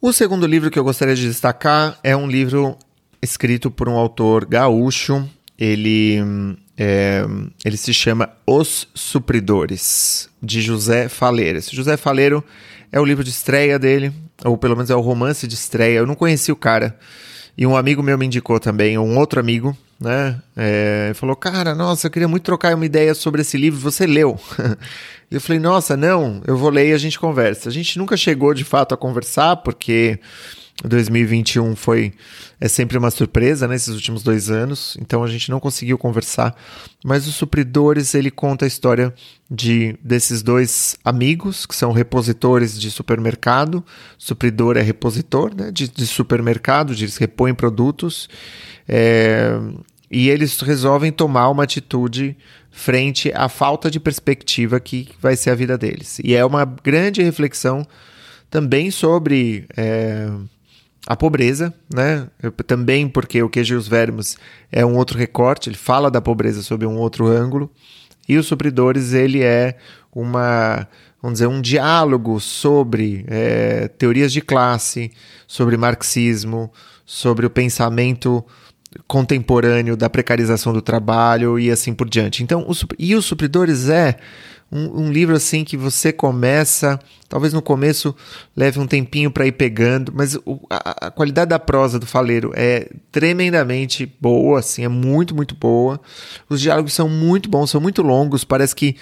O 0.00 0.12
segundo 0.12 0.46
livro 0.46 0.70
que 0.70 0.78
eu 0.78 0.84
gostaria 0.84 1.16
de 1.16 1.26
destacar 1.26 1.98
é 2.04 2.16
um 2.16 2.28
livro 2.28 2.78
escrito 3.22 3.70
por 3.70 3.88
um 3.88 3.96
autor 3.96 4.44
gaúcho. 4.44 5.28
Ele, 5.58 6.18
é, 6.76 7.24
ele 7.64 7.76
se 7.76 7.94
chama 7.94 8.30
Os 8.46 8.88
Supridores, 8.94 10.28
de 10.42 10.60
José 10.60 11.08
Faleiro. 11.08 11.58
Esse 11.58 11.74
José 11.74 11.96
Faleiro 11.96 12.44
é 12.92 13.00
o 13.00 13.04
livro 13.04 13.24
de 13.24 13.30
estreia 13.30 13.78
dele, 13.78 14.12
ou 14.44 14.56
pelo 14.56 14.76
menos 14.76 14.90
é 14.90 14.94
o 14.94 15.00
romance 15.00 15.46
de 15.46 15.54
estreia. 15.54 15.98
Eu 15.98 16.06
não 16.06 16.14
conheci 16.14 16.52
o 16.52 16.56
cara. 16.56 16.98
E 17.56 17.66
um 17.66 17.76
amigo 17.76 18.02
meu 18.02 18.18
me 18.18 18.26
indicou 18.26 18.60
também, 18.60 18.98
um 18.98 19.18
outro 19.18 19.40
amigo, 19.40 19.76
né? 19.98 20.38
É, 20.54 21.12
falou, 21.14 21.34
cara, 21.34 21.74
nossa, 21.74 22.06
eu 22.06 22.10
queria 22.10 22.28
muito 22.28 22.42
trocar 22.42 22.74
uma 22.74 22.84
ideia 22.84 23.14
sobre 23.14 23.40
esse 23.40 23.56
livro, 23.56 23.80
você 23.80 24.06
leu? 24.06 24.38
eu 25.30 25.40
falei, 25.40 25.58
nossa, 25.58 25.96
não, 25.96 26.42
eu 26.46 26.56
vou 26.56 26.68
ler 26.68 26.90
e 26.90 26.92
a 26.92 26.98
gente 26.98 27.18
conversa. 27.18 27.70
A 27.70 27.72
gente 27.72 27.98
nunca 27.98 28.14
chegou 28.14 28.52
de 28.52 28.62
fato 28.62 28.94
a 28.94 28.98
conversar, 28.98 29.56
porque 29.56 30.20
2021 30.84 31.74
foi 31.74 32.12
é 32.60 32.68
sempre 32.68 32.98
uma 32.98 33.10
surpresa 33.10 33.66
né, 33.66 33.76
últimos 33.88 34.22
dois 34.22 34.50
anos, 34.50 34.96
então 35.00 35.24
a 35.24 35.26
gente 35.26 35.50
não 35.50 35.58
conseguiu 35.58 35.96
conversar. 35.96 36.54
Mas 37.04 37.26
os 37.26 37.34
supridores 37.34 38.14
ele 38.14 38.30
conta 38.30 38.64
a 38.64 38.68
história 38.68 39.14
de 39.50 39.96
desses 40.02 40.42
dois 40.42 40.96
amigos 41.04 41.64
que 41.64 41.74
são 41.74 41.92
repositores 41.92 42.78
de 42.78 42.90
supermercado. 42.90 43.84
Supridor 44.18 44.76
é 44.76 44.82
repositor 44.82 45.54
né, 45.54 45.70
de, 45.70 45.88
de 45.88 46.06
supermercado, 46.06 46.92
eles 46.92 47.16
repõem 47.16 47.54
produtos 47.54 48.28
é, 48.86 49.58
e 50.10 50.28
eles 50.28 50.60
resolvem 50.60 51.10
tomar 51.10 51.48
uma 51.48 51.64
atitude 51.64 52.36
frente 52.70 53.32
à 53.34 53.48
falta 53.48 53.90
de 53.90 53.98
perspectiva 53.98 54.78
que 54.78 55.08
vai 55.20 55.36
ser 55.36 55.50
a 55.50 55.54
vida 55.54 55.78
deles. 55.78 56.18
E 56.22 56.34
é 56.34 56.44
uma 56.44 56.66
grande 56.66 57.22
reflexão 57.22 57.86
também 58.50 58.90
sobre 58.90 59.66
é, 59.76 60.28
a 61.06 61.16
pobreza, 61.16 61.72
né? 61.92 62.28
Eu, 62.42 62.50
também 62.50 63.08
porque 63.08 63.42
o 63.42 63.48
Queijo 63.48 63.74
e 63.74 63.76
os 63.76 63.86
Vermes 63.86 64.36
é 64.72 64.84
um 64.84 64.96
outro 64.96 65.16
recorte, 65.16 65.68
ele 65.70 65.76
fala 65.76 66.10
da 66.10 66.20
pobreza 66.20 66.62
sob 66.62 66.84
um 66.84 66.96
outro 66.96 67.26
ângulo. 67.28 67.70
E 68.28 68.36
os 68.36 68.46
Supridores, 68.46 69.12
ele 69.12 69.42
é 69.42 69.76
uma, 70.12 70.88
vamos 71.22 71.38
dizer, 71.38 71.46
um 71.46 71.60
diálogo 71.60 72.40
sobre 72.40 73.24
é, 73.28 73.86
teorias 73.86 74.32
de 74.32 74.40
classe, 74.40 75.12
sobre 75.46 75.76
marxismo, 75.76 76.72
sobre 77.04 77.46
o 77.46 77.50
pensamento 77.50 78.44
contemporâneo 79.06 79.96
da 79.96 80.10
precarização 80.10 80.72
do 80.72 80.82
trabalho 80.82 81.58
e 81.58 81.70
assim 81.70 81.94
por 81.94 82.08
diante. 82.08 82.42
Então, 82.42 82.66
e 82.98 83.14
os 83.14 83.24
Supridores 83.24 83.88
é 83.88 84.16
um, 84.70 85.02
um, 85.02 85.12
livro 85.12 85.36
assim 85.36 85.64
que 85.64 85.76
você 85.76 86.12
começa, 86.12 86.98
talvez 87.28 87.52
no 87.52 87.62
começo 87.62 88.14
leve 88.56 88.80
um 88.80 88.86
tempinho 88.86 89.30
para 89.30 89.46
ir 89.46 89.52
pegando, 89.52 90.12
mas 90.14 90.34
o, 90.44 90.60
a, 90.68 91.06
a, 91.06 91.10
qualidade 91.10 91.50
da 91.50 91.58
prosa 91.58 91.98
do 91.98 92.06
Faleiro 92.06 92.52
é 92.54 92.90
tremendamente 93.12 94.12
boa, 94.20 94.58
assim, 94.58 94.84
é 94.84 94.88
muito, 94.88 95.34
muito 95.34 95.54
boa. 95.54 96.00
Os 96.48 96.60
diálogos 96.60 96.92
são 96.92 97.08
muito 97.08 97.48
bons, 97.48 97.70
são 97.70 97.80
muito 97.80 98.02
longos, 98.02 98.44
parece 98.44 98.74
que 98.74 98.96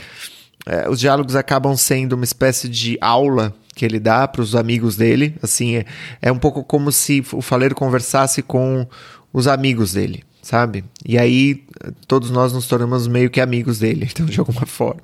é, 0.67 0.89
os 0.89 1.01
diálogos 1.01 1.35
acabam 1.35 1.77
sendo 1.77 2.15
uma 2.15 2.25
espécie 2.25 2.69
de 2.69 2.99
aula 3.01 3.55
que 3.75 3.85
ele 3.85 3.99
dá 3.99 4.29
para 4.29 4.43
os 4.43 4.55
amigos 4.55 4.97
dele, 4.97 5.35
assim, 5.43 5.77
é, 5.77 5.85
é 6.21 6.31
um 6.31 6.39
pouco 6.39 6.63
como 6.63 6.93
se 6.93 7.25
o 7.33 7.41
Faleiro 7.41 7.75
conversasse 7.75 8.43
com 8.43 8.87
os 9.33 9.49
amigos 9.49 9.95
dele 9.95 10.25
sabe? 10.45 10.85
E 11.05 11.17
aí 11.17 11.65
todos 12.07 12.31
nós 12.31 12.53
nos 12.53 12.67
tornamos 12.67 13.09
meio 13.09 13.31
que 13.31 13.41
amigos 13.41 13.79
dele, 13.79 14.07
então 14.13 14.27
de 14.27 14.39
alguma 14.39 14.67
forma. 14.67 15.01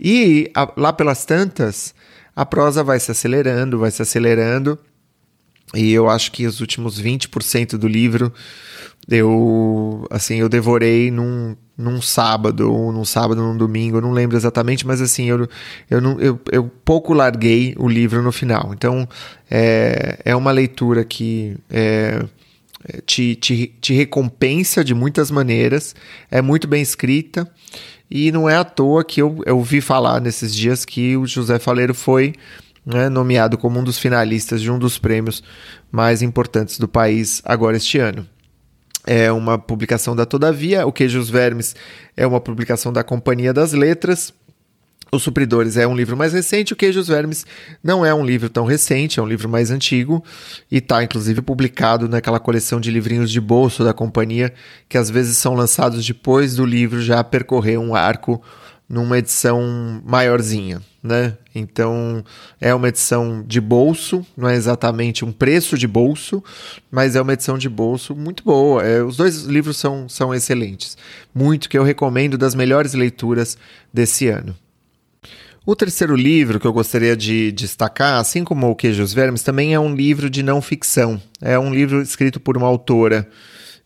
E 0.00 0.50
a, 0.54 0.72
lá 0.76 0.92
pelas 0.92 1.24
tantas, 1.24 1.94
a 2.34 2.46
prosa 2.46 2.84
vai 2.84 3.00
se 3.00 3.10
acelerando, 3.10 3.78
vai 3.78 3.90
se 3.90 4.00
acelerando. 4.00 4.78
E 5.74 5.92
eu 5.92 6.08
acho 6.08 6.30
que 6.30 6.46
os 6.46 6.60
últimos 6.60 7.02
20% 7.02 7.76
do 7.76 7.88
livro 7.88 8.32
eu 9.08 10.06
assim, 10.10 10.36
eu 10.36 10.48
devorei 10.48 11.10
num, 11.10 11.56
num 11.78 12.00
sábado, 12.02 12.72
ou 12.72 12.90
num 12.90 13.04
sábado, 13.04 13.40
num 13.40 13.56
domingo, 13.56 13.98
eu 13.98 14.00
não 14.00 14.12
lembro 14.12 14.36
exatamente, 14.36 14.86
mas 14.86 15.00
assim, 15.00 15.26
eu, 15.26 15.48
eu, 15.88 16.00
não, 16.00 16.18
eu, 16.20 16.40
eu 16.50 16.64
pouco 16.84 17.12
larguei 17.12 17.74
o 17.78 17.88
livro 17.88 18.20
no 18.22 18.32
final. 18.32 18.72
Então, 18.72 19.08
é, 19.50 20.18
é 20.24 20.34
uma 20.34 20.50
leitura 20.50 21.04
que 21.04 21.56
é, 21.70 22.24
te, 23.04 23.34
te, 23.36 23.74
te 23.80 23.94
recompensa 23.94 24.84
de 24.84 24.94
muitas 24.94 25.30
maneiras, 25.30 25.94
é 26.30 26.40
muito 26.40 26.66
bem 26.66 26.82
escrita. 26.82 27.50
E 28.10 28.30
não 28.30 28.48
é 28.48 28.56
à 28.56 28.64
toa 28.64 29.04
que 29.04 29.20
eu, 29.20 29.42
ouvi 29.48 29.80
falar 29.80 30.20
nesses 30.20 30.54
dias 30.54 30.84
que 30.84 31.16
o 31.16 31.26
José 31.26 31.58
Faleiro 31.58 31.92
foi 31.92 32.34
né, 32.84 33.08
nomeado 33.08 33.58
como 33.58 33.80
um 33.80 33.84
dos 33.84 33.98
finalistas 33.98 34.62
de 34.62 34.70
um 34.70 34.78
dos 34.78 34.96
prêmios 34.96 35.42
mais 35.90 36.22
importantes 36.22 36.78
do 36.78 36.86
país 36.86 37.42
agora 37.44 37.76
este 37.76 37.98
ano. 37.98 38.26
É 39.04 39.30
uma 39.30 39.58
publicação 39.58 40.14
da 40.14 40.26
Todavia, 40.26 40.86
O 40.86 40.92
Queijos 40.92 41.30
Vermes 41.30 41.74
é 42.16 42.26
uma 42.26 42.40
publicação 42.40 42.92
da 42.92 43.04
Companhia 43.04 43.52
das 43.52 43.72
Letras. 43.72 44.32
Os 45.12 45.22
Supridores 45.22 45.76
é 45.76 45.86
um 45.86 45.94
livro 45.94 46.16
mais 46.16 46.32
recente, 46.32 46.72
o 46.72 46.76
Queijos 46.76 47.06
Vermes 47.06 47.46
não 47.82 48.04
é 48.04 48.12
um 48.12 48.26
livro 48.26 48.50
tão 48.50 48.64
recente, 48.64 49.20
é 49.20 49.22
um 49.22 49.26
livro 49.26 49.48
mais 49.48 49.70
antigo 49.70 50.22
e 50.70 50.78
está 50.78 51.02
inclusive 51.02 51.40
publicado 51.42 52.08
naquela 52.08 52.40
coleção 52.40 52.80
de 52.80 52.90
livrinhos 52.90 53.30
de 53.30 53.40
bolso 53.40 53.84
da 53.84 53.94
companhia, 53.94 54.52
que 54.88 54.98
às 54.98 55.08
vezes 55.08 55.36
são 55.36 55.54
lançados 55.54 56.04
depois 56.04 56.56
do 56.56 56.66
livro 56.66 57.00
já 57.00 57.22
percorrer 57.22 57.78
um 57.78 57.94
arco 57.94 58.42
numa 58.88 59.18
edição 59.18 60.00
maiorzinha, 60.04 60.80
né? 61.02 61.36
Então 61.54 62.24
é 62.60 62.74
uma 62.74 62.88
edição 62.88 63.44
de 63.46 63.60
bolso, 63.60 64.24
não 64.36 64.48
é 64.48 64.54
exatamente 64.54 65.24
um 65.24 65.32
preço 65.32 65.78
de 65.78 65.86
bolso, 65.86 66.42
mas 66.90 67.16
é 67.16 67.22
uma 67.22 67.32
edição 67.32 67.56
de 67.56 67.68
bolso 67.68 68.14
muito 68.14 68.44
boa. 68.44 68.82
É, 68.82 69.02
os 69.02 69.16
dois 69.16 69.42
livros 69.42 69.76
são, 69.76 70.08
são 70.08 70.34
excelentes, 70.34 70.96
muito 71.34 71.68
que 71.68 71.78
eu 71.78 71.84
recomendo 71.84 72.36
das 72.36 72.54
melhores 72.54 72.92
leituras 72.92 73.56
desse 73.92 74.28
ano. 74.28 74.54
O 75.68 75.74
terceiro 75.74 76.14
livro 76.14 76.60
que 76.60 76.66
eu 76.66 76.72
gostaria 76.72 77.16
de 77.16 77.50
destacar, 77.50 78.20
assim 78.20 78.44
como 78.44 78.70
O 78.70 78.76
Queijos 78.76 79.12
Vermes, 79.12 79.42
também 79.42 79.74
é 79.74 79.80
um 79.80 79.96
livro 79.96 80.30
de 80.30 80.40
não 80.40 80.62
ficção. 80.62 81.20
É 81.40 81.58
um 81.58 81.74
livro 81.74 82.00
escrito 82.00 82.38
por 82.38 82.56
uma 82.56 82.68
autora 82.68 83.28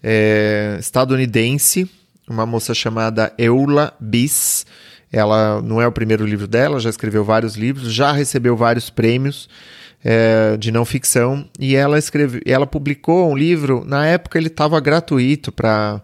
é, 0.03 0.77
estadunidense, 0.79 1.91
uma 2.29 2.45
moça 2.45 2.75
chamada 2.75 3.33
Eula 3.39 3.95
Biss. 3.99 4.67
Ela 5.11 5.63
não 5.63 5.81
é 5.81 5.87
o 5.87 5.93
primeiro 5.93 6.27
livro 6.27 6.47
dela, 6.47 6.79
já 6.79 6.91
escreveu 6.91 7.25
vários 7.25 7.57
livros, 7.57 7.91
já 7.91 8.13
recebeu 8.13 8.55
vários 8.55 8.91
prêmios 8.91 9.49
é, 10.05 10.59
de 10.59 10.71
não 10.71 10.85
ficção 10.85 11.49
e 11.59 11.75
ela 11.77 11.99
escreveu, 11.99 12.43
ela 12.45 12.67
publicou 12.67 13.31
um 13.31 13.35
livro. 13.35 13.87
Na 13.87 14.05
época 14.05 14.37
ele 14.37 14.49
estava 14.49 14.79
gratuito 14.81 15.51
para 15.51 16.03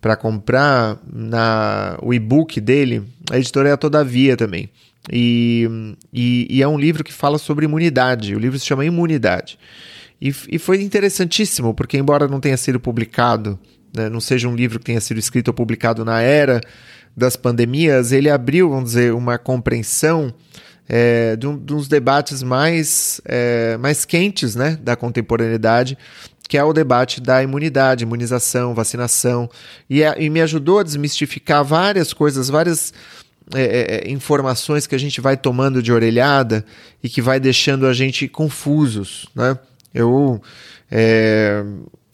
para 0.00 0.16
comprar 0.16 0.98
na 1.12 1.98
o 2.00 2.14
e-book 2.14 2.60
dele. 2.60 3.02
A 3.30 3.36
editora 3.36 3.68
é 3.68 3.72
a 3.72 3.76
Todavia 3.76 4.36
também. 4.36 4.70
E, 5.10 5.96
e, 6.12 6.46
e, 6.50 6.62
é 6.62 6.68
um 6.68 6.78
livro 6.78 7.02
que 7.02 7.12
fala 7.12 7.38
sobre 7.38 7.64
imunidade. 7.64 8.34
O 8.34 8.38
livro 8.38 8.58
se 8.58 8.66
chama 8.66 8.84
Imunidade. 8.84 9.58
E, 10.20 10.28
e 10.50 10.58
foi 10.58 10.82
interessantíssimo, 10.82 11.72
porque, 11.72 11.96
embora 11.96 12.28
não 12.28 12.40
tenha 12.40 12.56
sido 12.56 12.78
publicado, 12.78 13.58
né, 13.96 14.08
não 14.08 14.20
seja 14.20 14.48
um 14.48 14.54
livro 14.54 14.78
que 14.78 14.84
tenha 14.84 15.00
sido 15.00 15.18
escrito 15.18 15.48
ou 15.48 15.54
publicado 15.54 16.04
na 16.04 16.20
era 16.20 16.60
das 17.16 17.36
pandemias, 17.36 18.12
ele 18.12 18.30
abriu, 18.30 18.68
vamos 18.70 18.90
dizer, 18.90 19.12
uma 19.14 19.38
compreensão 19.38 20.32
é, 20.88 21.36
de, 21.36 21.46
um, 21.46 21.56
de, 21.56 21.72
uns 21.72 21.88
debates 21.88 22.42
mais, 22.42 23.20
é, 23.24 23.76
mais 23.78 24.04
quentes 24.04 24.54
né, 24.54 24.78
da 24.82 24.96
contemporaneidade, 24.96 25.96
que 26.48 26.58
é 26.58 26.64
o 26.64 26.72
debate 26.72 27.20
da 27.20 27.42
imunidade, 27.42 28.04
imunização, 28.04 28.74
vacinação, 28.74 29.48
e, 29.88 30.02
e 30.02 30.28
me 30.28 30.40
ajudou 30.40 30.80
a 30.80 30.82
desmistificar 30.82 31.64
várias 31.64 32.12
coisas, 32.12 32.48
várias 32.48 32.92
é, 33.54 33.62
é, 33.62 34.08
é, 34.08 34.10
informações 34.10 34.86
que 34.86 34.94
a 34.94 34.98
gente 34.98 35.20
vai 35.20 35.36
tomando 35.36 35.82
de 35.82 35.92
orelhada 35.92 36.64
e 37.02 37.08
que 37.08 37.20
vai 37.20 37.40
deixando 37.40 37.86
a 37.86 37.92
gente 37.92 38.28
confusos, 38.28 39.28
né? 39.34 39.58
Eu, 39.92 40.40
é, 40.90 41.64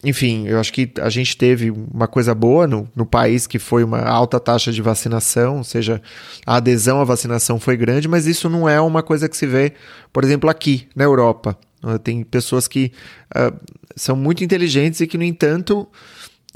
enfim, 0.02 0.46
eu 0.46 0.58
acho 0.58 0.72
que 0.72 0.90
a 1.00 1.10
gente 1.10 1.36
teve 1.36 1.70
uma 1.70 2.06
coisa 2.06 2.34
boa 2.34 2.66
no, 2.66 2.88
no 2.96 3.04
país 3.04 3.46
que 3.46 3.58
foi 3.58 3.84
uma 3.84 4.00
alta 4.00 4.40
taxa 4.40 4.72
de 4.72 4.80
vacinação, 4.80 5.58
ou 5.58 5.64
seja, 5.64 6.00
a 6.46 6.56
adesão 6.56 7.00
à 7.00 7.04
vacinação 7.04 7.60
foi 7.60 7.76
grande, 7.76 8.08
mas 8.08 8.26
isso 8.26 8.48
não 8.48 8.68
é 8.68 8.80
uma 8.80 9.02
coisa 9.02 9.28
que 9.28 9.36
se 9.36 9.46
vê, 9.46 9.74
por 10.12 10.24
exemplo, 10.24 10.48
aqui 10.48 10.88
na 10.94 11.04
Europa. 11.04 11.58
Tem 12.02 12.24
pessoas 12.24 12.66
que 12.66 12.90
uh, 13.36 13.54
são 13.94 14.16
muito 14.16 14.42
inteligentes 14.42 15.00
e 15.00 15.06
que, 15.06 15.16
no 15.16 15.22
entanto, 15.22 15.86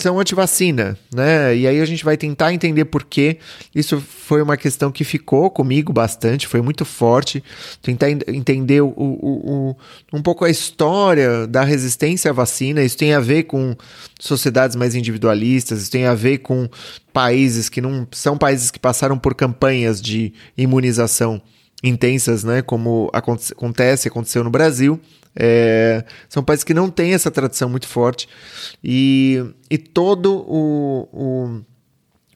são 0.02 0.18
antivacina, 0.18 0.98
né? 1.14 1.56
E 1.56 1.66
aí 1.66 1.80
a 1.80 1.84
gente 1.84 2.04
vai 2.04 2.16
tentar 2.16 2.52
entender 2.52 2.84
por 2.86 3.04
que 3.04 3.38
isso 3.74 4.00
foi 4.00 4.42
uma 4.42 4.56
questão 4.56 4.90
que 4.90 5.04
ficou 5.04 5.50
comigo 5.50 5.92
bastante, 5.92 6.46
foi 6.46 6.60
muito 6.60 6.84
forte. 6.84 7.42
Tentar 7.82 8.10
entender 8.10 8.80
o, 8.80 8.88
o, 8.88 9.70
o, 9.70 9.76
um 10.12 10.22
pouco 10.22 10.44
a 10.44 10.50
história 10.50 11.46
da 11.46 11.62
resistência 11.62 12.30
à 12.30 12.34
vacina. 12.34 12.82
Isso 12.82 12.96
tem 12.96 13.14
a 13.14 13.20
ver 13.20 13.44
com 13.44 13.76
sociedades 14.18 14.76
mais 14.76 14.94
individualistas, 14.94 15.82
isso 15.82 15.90
tem 15.90 16.06
a 16.06 16.14
ver 16.14 16.38
com 16.38 16.68
países 17.12 17.68
que 17.68 17.80
não 17.80 18.06
são 18.12 18.36
países 18.36 18.70
que 18.70 18.78
passaram 18.78 19.18
por 19.18 19.34
campanhas 19.34 20.00
de 20.00 20.32
imunização 20.56 21.40
intensas, 21.82 22.44
né? 22.44 22.62
Como 22.62 23.10
acontece, 23.12 24.08
aconteceu 24.08 24.44
no 24.44 24.50
Brasil. 24.50 25.00
É, 25.34 26.04
são 26.28 26.42
países 26.42 26.64
que 26.64 26.74
não 26.74 26.90
têm 26.90 27.14
essa 27.14 27.30
tradição 27.30 27.68
muito 27.68 27.86
forte 27.86 28.28
e, 28.82 29.44
e 29.70 29.78
todo 29.78 30.44
o, 30.44 31.08
o 31.12 31.60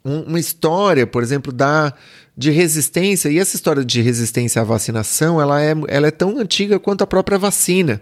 um, 0.04 0.20
uma 0.20 0.38
história, 0.38 1.06
por 1.06 1.22
exemplo, 1.22 1.52
da 1.52 1.92
de 2.36 2.50
resistência 2.50 3.28
e 3.28 3.38
essa 3.38 3.54
história 3.54 3.84
de 3.84 4.02
resistência 4.02 4.60
à 4.60 4.64
vacinação 4.64 5.40
ela 5.40 5.62
é, 5.62 5.72
ela 5.86 6.08
é 6.08 6.10
tão 6.10 6.36
antiga 6.36 6.80
quanto 6.80 7.02
a 7.02 7.06
própria 7.06 7.38
vacina 7.38 8.00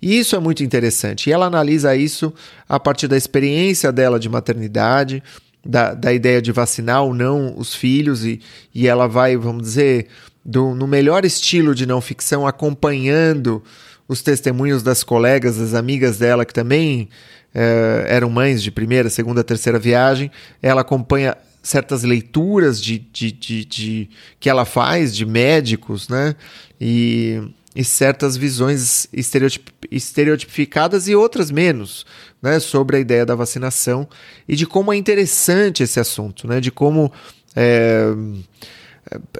e 0.00 0.18
isso 0.18 0.34
é 0.34 0.38
muito 0.38 0.64
interessante 0.64 1.28
e 1.28 1.32
ela 1.34 1.44
analisa 1.44 1.94
isso 1.94 2.32
a 2.66 2.80
partir 2.80 3.08
da 3.08 3.16
experiência 3.16 3.92
dela 3.92 4.18
de 4.18 4.26
maternidade 4.26 5.22
da, 5.62 5.92
da 5.92 6.14
ideia 6.14 6.40
de 6.40 6.50
vacinar 6.50 7.02
ou 7.02 7.12
não 7.12 7.58
os 7.58 7.74
filhos 7.74 8.24
e, 8.24 8.40
e 8.74 8.88
ela 8.88 9.06
vai 9.06 9.36
vamos 9.36 9.62
dizer 9.62 10.08
do, 10.44 10.74
no 10.74 10.86
melhor 10.86 11.24
estilo 11.24 11.74
de 11.74 11.86
não 11.86 12.00
ficção 12.00 12.46
acompanhando 12.46 13.62
os 14.06 14.20
testemunhos 14.20 14.82
das 14.82 15.02
colegas, 15.02 15.56
das 15.56 15.74
amigas 15.74 16.18
dela, 16.18 16.44
que 16.44 16.52
também 16.52 17.08
eh, 17.54 18.04
eram 18.08 18.28
mães 18.28 18.62
de 18.62 18.70
primeira, 18.70 19.08
segunda, 19.08 19.42
terceira 19.42 19.78
viagem. 19.78 20.30
Ela 20.60 20.82
acompanha 20.82 21.36
certas 21.62 22.02
leituras 22.02 22.80
de, 22.80 22.98
de, 22.98 23.32
de, 23.32 23.64
de, 23.64 24.10
que 24.38 24.50
ela 24.50 24.66
faz 24.66 25.16
de 25.16 25.24
médicos, 25.24 26.08
né? 26.08 26.36
E, 26.78 27.40
e 27.74 27.82
certas 27.82 28.36
visões 28.36 29.08
estereotip, 29.10 29.72
estereotipificadas 29.90 31.08
e 31.08 31.14
outras 31.14 31.50
menos, 31.50 32.04
né? 32.42 32.60
Sobre 32.60 32.98
a 32.98 33.00
ideia 33.00 33.24
da 33.24 33.34
vacinação 33.34 34.06
e 34.46 34.54
de 34.54 34.66
como 34.66 34.92
é 34.92 34.96
interessante 34.96 35.82
esse 35.82 35.98
assunto, 35.98 36.46
né? 36.46 36.60
De 36.60 36.70
como 36.70 37.10
é, 37.56 38.12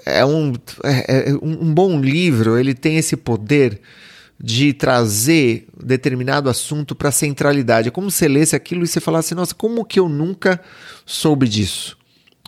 é, 0.05 0.25
um, 0.25 0.53
é, 0.83 1.31
é 1.31 1.33
um 1.41 1.73
bom 1.73 1.99
livro, 1.99 2.57
ele 2.57 2.73
tem 2.73 2.97
esse 2.97 3.15
poder 3.15 3.81
de 4.39 4.73
trazer 4.73 5.67
determinado 5.81 6.49
assunto 6.49 6.93
para 6.93 7.09
a 7.09 7.11
centralidade. 7.11 7.87
É 7.87 7.91
como 7.91 8.11
se 8.11 8.27
lesse 8.27 8.55
aquilo 8.55 8.83
e 8.83 8.87
você 8.87 8.99
falasse, 8.99 9.33
nossa, 9.33 9.55
como 9.55 9.85
que 9.85 9.99
eu 9.99 10.09
nunca 10.09 10.61
soube 11.05 11.47
disso? 11.47 11.97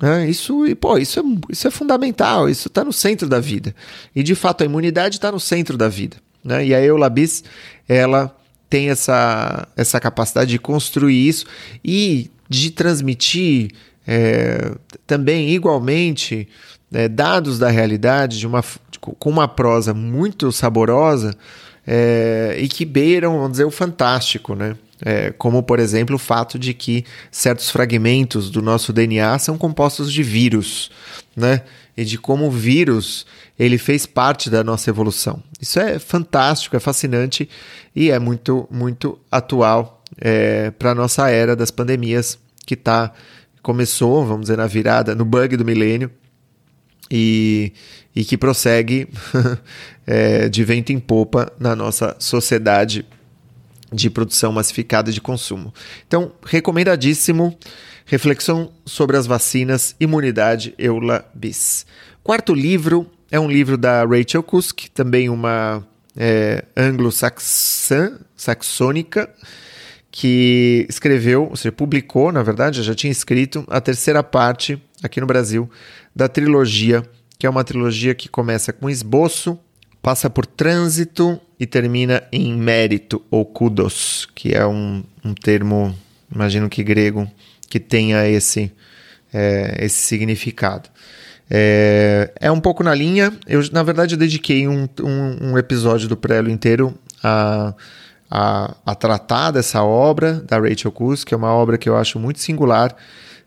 É, 0.01 0.29
isso, 0.29 0.63
pô, 0.79 0.97
isso, 0.97 1.19
é, 1.19 1.23
isso 1.49 1.67
é 1.67 1.71
fundamental, 1.71 2.47
isso 2.47 2.67
está 2.67 2.83
no 2.83 2.93
centro 2.93 3.27
da 3.27 3.39
vida. 3.39 3.73
E 4.15 4.21
de 4.21 4.35
fato 4.35 4.61
a 4.61 4.65
imunidade 4.65 5.15
está 5.15 5.31
no 5.31 5.39
centro 5.39 5.77
da 5.77 5.87
vida. 5.87 6.17
Né? 6.43 6.67
E 6.67 6.75
a 6.75 6.81
Eulabis, 6.81 7.43
ela 7.87 8.35
tem 8.69 8.89
essa, 8.89 9.67
essa 9.75 9.99
capacidade 9.99 10.51
de 10.51 10.59
construir 10.59 11.27
isso 11.27 11.45
e 11.83 12.29
de 12.49 12.69
transmitir 12.69 13.71
é, 14.05 14.71
também 15.05 15.49
igualmente 15.49 16.47
é, 16.91 17.07
dados 17.07 17.59
da 17.59 17.69
realidade 17.69 18.39
de 18.39 18.47
uma, 18.47 18.63
com 18.99 19.29
uma 19.29 19.47
prosa 19.47 19.93
muito 19.93 20.51
saborosa 20.51 21.35
é, 21.85 22.57
e 22.59 22.67
que 22.67 22.85
beiram, 22.85 23.37
vamos 23.37 23.51
dizer, 23.51 23.65
o 23.65 23.71
fantástico, 23.71 24.55
né? 24.55 24.75
É, 24.99 25.31
como, 25.31 25.61
por 25.61 25.79
exemplo, 25.79 26.15
o 26.15 26.19
fato 26.19 26.57
de 26.57 26.73
que 26.73 27.05
certos 27.29 27.69
fragmentos 27.69 28.49
do 28.49 28.63
nosso 28.63 28.91
DNA 28.91 29.37
são 29.37 29.55
compostos 29.55 30.11
de 30.11 30.23
vírus, 30.23 30.89
né? 31.35 31.61
E 31.95 32.03
de 32.03 32.17
como 32.17 32.47
o 32.47 32.51
vírus 32.51 33.25
ele 33.59 33.77
fez 33.77 34.05
parte 34.05 34.49
da 34.49 34.63
nossa 34.63 34.89
evolução. 34.89 35.41
Isso 35.61 35.79
é 35.79 35.99
fantástico, 35.99 36.75
é 36.75 36.79
fascinante 36.79 37.47
e 37.95 38.09
é 38.09 38.19
muito, 38.19 38.67
muito 38.71 39.19
atual 39.31 40.03
é, 40.19 40.71
para 40.71 40.91
a 40.91 40.95
nossa 40.95 41.29
era 41.29 41.55
das 41.55 41.71
pandemias 41.71 42.37
que 42.65 42.75
tá, 42.75 43.13
começou, 43.61 44.25
vamos 44.25 44.41
dizer, 44.41 44.57
na 44.57 44.67
virada, 44.67 45.15
no 45.15 45.25
bug 45.25 45.55
do 45.57 45.65
milênio 45.65 46.11
e, 47.09 47.71
e 48.15 48.25
que 48.25 48.37
prossegue 48.37 49.07
é, 50.05 50.49
de 50.49 50.63
vento 50.63 50.91
em 50.91 50.99
popa 50.99 51.51
na 51.59 51.75
nossa 51.75 52.15
sociedade 52.19 53.05
de 53.91 54.09
produção 54.09 54.51
massificada 54.51 55.11
de 55.11 55.21
consumo. 55.21 55.71
Então, 56.07 56.31
recomendadíssimo. 56.45 57.57
Reflexão 58.09 58.71
sobre 58.85 59.17
as 59.17 59.27
vacinas, 59.27 59.93
imunidade 59.99 60.73
Eula 60.77 61.29
Bis. 61.33 61.85
Quarto 62.23 62.53
livro 62.53 63.05
é 63.29 63.37
um 63.37 63.49
livro 63.49 63.77
da 63.77 64.05
Rachel 64.05 64.41
Kusk, 64.41 64.87
também 64.93 65.27
uma 65.27 65.85
é, 66.15 66.63
anglo-saxônica, 66.75 69.29
que 70.09 70.85
escreveu, 70.89 71.49
ou 71.49 71.57
seja, 71.57 71.71
publicou, 71.71 72.31
na 72.31 72.41
verdade, 72.41 72.81
já 72.81 72.95
tinha 72.95 73.11
escrito 73.11 73.65
a 73.67 73.81
terceira 73.81 74.23
parte 74.23 74.81
aqui 75.03 75.19
no 75.19 75.27
Brasil 75.27 75.69
da 76.17 76.27
trilogia, 76.27 77.03
que 77.37 77.45
é 77.45 77.49
uma 77.49 77.63
trilogia 77.63 78.15
que 78.15 78.27
começa 78.27 78.73
com 78.73 78.89
esboço, 78.89 79.57
passa 80.01 80.31
por 80.31 80.47
trânsito 80.47 81.39
e 81.59 81.67
termina 81.67 82.23
em 82.31 82.55
mérito 82.57 83.23
ou 83.29 83.45
kudos, 83.45 84.27
que 84.33 84.51
é 84.51 84.65
um, 84.65 85.03
um 85.23 85.35
termo, 85.35 85.95
imagino 86.33 86.67
que 86.69 86.83
grego, 86.83 87.29
que 87.69 87.79
tenha 87.79 88.27
esse, 88.27 88.71
é, 89.31 89.77
esse 89.85 89.97
significado. 89.97 90.89
É, 91.51 92.33
é 92.39 92.51
um 92.51 92.59
pouco 92.59 92.83
na 92.83 92.95
linha. 92.95 93.31
Eu, 93.45 93.61
na 93.71 93.83
verdade, 93.83 94.15
eu 94.15 94.19
dediquei 94.19 94.67
um, 94.67 94.89
um, 95.03 95.51
um 95.51 95.57
episódio 95.57 96.09
do 96.09 96.17
Prelo 96.17 96.49
inteiro 96.49 96.97
a, 97.23 97.75
a, 98.27 98.75
a, 98.83 98.95
tratar 98.95 99.51
dessa 99.51 99.83
obra 99.83 100.33
da 100.33 100.57
Rachel 100.57 100.91
Cus, 100.91 101.23
que 101.23 101.35
é 101.35 101.37
uma 101.37 101.53
obra 101.53 101.77
que 101.77 101.87
eu 101.87 101.95
acho 101.95 102.17
muito 102.17 102.39
singular. 102.39 102.95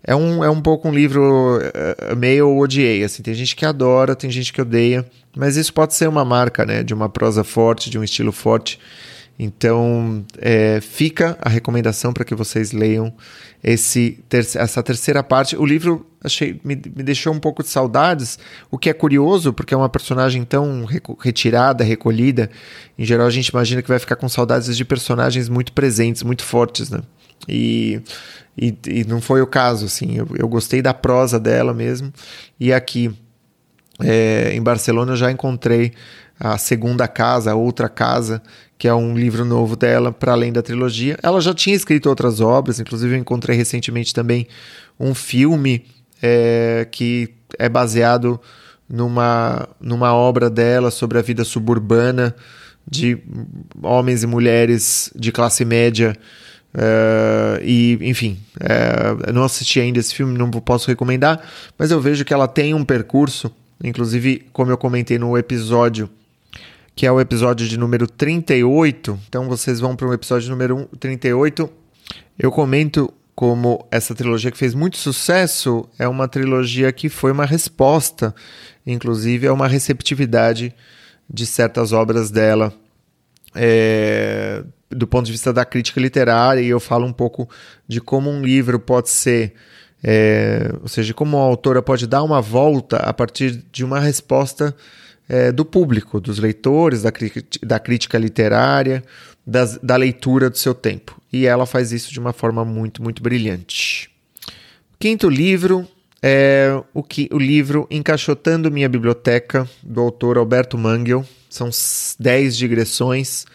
É 0.02 0.14
um, 0.14 0.42
é 0.42 0.50
um 0.50 0.61
pouco 0.61 0.88
um 0.88 0.92
livro 0.92 1.59
uh, 1.59 2.16
meio 2.16 2.57
odiei. 2.57 3.04
Assim, 3.04 3.23
tem 3.23 3.35
gente 3.35 3.54
que 3.54 3.66
adora, 3.66 4.16
tem 4.16 4.30
gente 4.30 4.52
que 4.52 4.61
odeia, 4.61 5.04
mas 5.37 5.57
isso 5.57 5.73
pode 5.73 5.95
ser 5.95 6.09
uma 6.09 6.25
marca 6.25 6.64
né, 6.64 6.83
de 6.83 6.95
uma 6.95 7.09
prosa 7.09 7.45
forte, 7.45 7.90
de 7.90 7.99
um 7.99 8.04
estilo 8.04 8.33
forte. 8.33 8.78
Então, 9.42 10.23
é, 10.37 10.82
fica 10.82 11.38
a 11.40 11.49
recomendação 11.49 12.12
para 12.12 12.26
que 12.26 12.35
vocês 12.35 12.73
leiam 12.73 13.11
esse 13.64 14.23
ter 14.28 14.40
essa 14.54 14.82
terceira 14.82 15.23
parte. 15.23 15.56
O 15.56 15.64
livro 15.64 16.06
achei 16.23 16.61
me, 16.62 16.75
me, 16.75 17.02
deixou 17.02 17.32
um 17.32 17.38
pouco 17.40 17.62
de 17.62 17.70
saudades, 17.70 18.38
o 18.70 18.76
que 18.76 18.90
é 18.90 18.92
curioso, 18.92 19.50
porque 19.50 19.73
é 19.73 19.76
uma 19.78 19.88
personagem 19.88 20.44
tão 20.44 20.87
retirada, 21.18 21.82
recolhida. 21.82 22.50
Em 22.99 23.04
geral, 23.06 23.26
a 23.26 23.30
gente 23.30 23.49
imagina 23.49 23.80
que 23.80 23.88
vai 23.88 23.99
ficar 23.99 24.16
com 24.16 24.28
saudades 24.28 24.76
de 24.76 24.85
personagens 24.85 25.49
muito 25.49 25.73
presentes, 25.73 26.23
muito 26.23 26.44
fortes, 26.44 26.90
né? 26.90 27.00
E, 27.49 28.02
e, 28.59 28.76
e 28.87 29.04
não 29.04 29.23
foi 29.23 29.40
o 29.40 29.47
caso, 29.47 29.87
assim. 29.87 30.18
Eu, 30.18 30.28
eu 30.37 30.49
gostei 30.49 30.82
da 30.82 30.92
prosa 30.92 31.40
dela 31.40 31.73
mesmo. 31.73 32.12
E 32.59 32.75
aqui, 32.75 33.11
é, 34.00 34.52
em 34.52 34.62
Barcelona, 34.62 35.12
eu 35.12 35.16
já 35.16 35.32
encontrei 35.32 35.94
a 36.38 36.59
segunda 36.59 37.09
casa, 37.09 37.52
a 37.52 37.54
outra 37.54 37.88
casa, 37.88 38.42
que 38.80 38.88
é 38.88 38.94
um 38.94 39.14
livro 39.14 39.44
novo 39.44 39.76
dela, 39.76 40.10
para 40.10 40.32
além 40.32 40.50
da 40.50 40.62
trilogia. 40.62 41.18
Ela 41.22 41.38
já 41.42 41.52
tinha 41.52 41.76
escrito 41.76 42.08
outras 42.08 42.40
obras, 42.40 42.80
inclusive 42.80 43.14
eu 43.14 43.18
encontrei 43.18 43.54
recentemente 43.54 44.14
também 44.14 44.46
um 44.99 45.14
filme 45.14 45.84
é, 46.22 46.88
que 46.90 47.28
é 47.58 47.68
baseado 47.68 48.40
numa, 48.88 49.68
numa 49.78 50.14
obra 50.14 50.49
dela 50.49 50.90
sobre 50.90 51.18
a 51.18 51.22
vida 51.22 51.44
suburbana 51.44 52.34
de 52.90 53.18
homens 53.82 54.22
e 54.22 54.26
mulheres 54.26 55.12
de 55.14 55.30
classe 55.30 55.62
média. 55.62 56.16
É, 56.72 57.60
e, 57.62 57.99
enfim, 58.00 58.38
é, 58.60 59.30
não 59.30 59.44
assisti 59.44 59.78
ainda 59.78 60.00
esse 60.00 60.14
filme, 60.14 60.38
não 60.38 60.50
posso 60.50 60.88
recomendar, 60.88 61.38
mas 61.78 61.90
eu 61.90 62.00
vejo 62.00 62.25
que 62.25 62.32
ela 62.32 62.49
tem 62.49 62.72
um 62.72 62.82
percurso, 62.82 63.54
inclusive, 63.84 64.46
como 64.54 64.70
eu 64.70 64.78
comentei 64.78 65.18
no 65.18 65.37
episódio 65.37 66.08
que 67.00 67.07
é 67.07 67.11
o 67.11 67.19
episódio 67.19 67.66
de 67.66 67.78
número 67.78 68.07
38. 68.07 69.19
Então 69.26 69.49
vocês 69.49 69.80
vão 69.80 69.97
para 69.97 70.07
o 70.07 70.12
episódio 70.12 70.50
número 70.50 70.87
38. 70.99 71.66
Eu 72.38 72.52
comento 72.52 73.11
como 73.35 73.88
essa 73.90 74.14
trilogia 74.14 74.50
que 74.50 74.59
fez 74.59 74.75
muito 74.75 74.99
sucesso 74.99 75.88
é 75.99 76.07
uma 76.07 76.28
trilogia 76.28 76.92
que 76.92 77.09
foi 77.09 77.33
uma 77.33 77.47
resposta, 77.47 78.35
inclusive, 78.87 79.47
a 79.47 79.52
uma 79.54 79.66
receptividade 79.66 80.75
de 81.26 81.47
certas 81.47 81.90
obras 81.90 82.30
dela. 82.30 82.71
É, 83.54 84.62
do 84.90 85.07
ponto 85.07 85.25
de 85.25 85.33
vista 85.33 85.54
da 85.54 85.64
crítica 85.64 85.99
literária, 86.02 86.61
e 86.61 86.69
eu 86.69 86.78
falo 86.78 87.07
um 87.07 87.14
pouco 87.14 87.49
de 87.88 87.99
como 87.99 88.28
um 88.28 88.42
livro 88.42 88.78
pode 88.78 89.09
ser, 89.09 89.54
é, 90.04 90.71
ou 90.83 90.88
seja, 90.88 91.14
como 91.14 91.38
a 91.38 91.40
autora 91.40 91.80
pode 91.80 92.07
dar 92.07 92.23
uma 92.23 92.42
volta 92.42 92.99
a 92.99 93.14
partir 93.14 93.64
de 93.73 93.87
uma 93.87 93.99
resposta 93.99 94.76
é, 95.30 95.52
do 95.52 95.64
público, 95.64 96.20
dos 96.20 96.40
leitores, 96.40 97.02
da, 97.02 97.12
da 97.62 97.78
crítica 97.78 98.18
literária, 98.18 99.05
das, 99.46 99.78
da 99.78 99.94
leitura 99.94 100.50
do 100.50 100.59
seu 100.59 100.74
tempo. 100.74 101.22
E 101.33 101.46
ela 101.46 101.66
faz 101.66 101.92
isso 101.92 102.12
de 102.12 102.18
uma 102.18 102.33
forma 102.33 102.64
muito, 102.64 103.00
muito 103.00 103.22
brilhante. 103.22 104.11
Quinto 104.98 105.28
livro 105.28 105.87
é 106.20 106.83
o, 106.92 107.00
que, 107.00 107.28
o 107.33 107.38
livro 107.38 107.87
Encaixotando 107.88 108.72
Minha 108.72 108.88
Biblioteca, 108.88 109.70
do 109.81 110.00
autor 110.00 110.37
Alberto 110.37 110.76
Mangel. 110.76 111.24
São 111.48 111.70
dez 112.18 112.57
digressões 112.57 113.46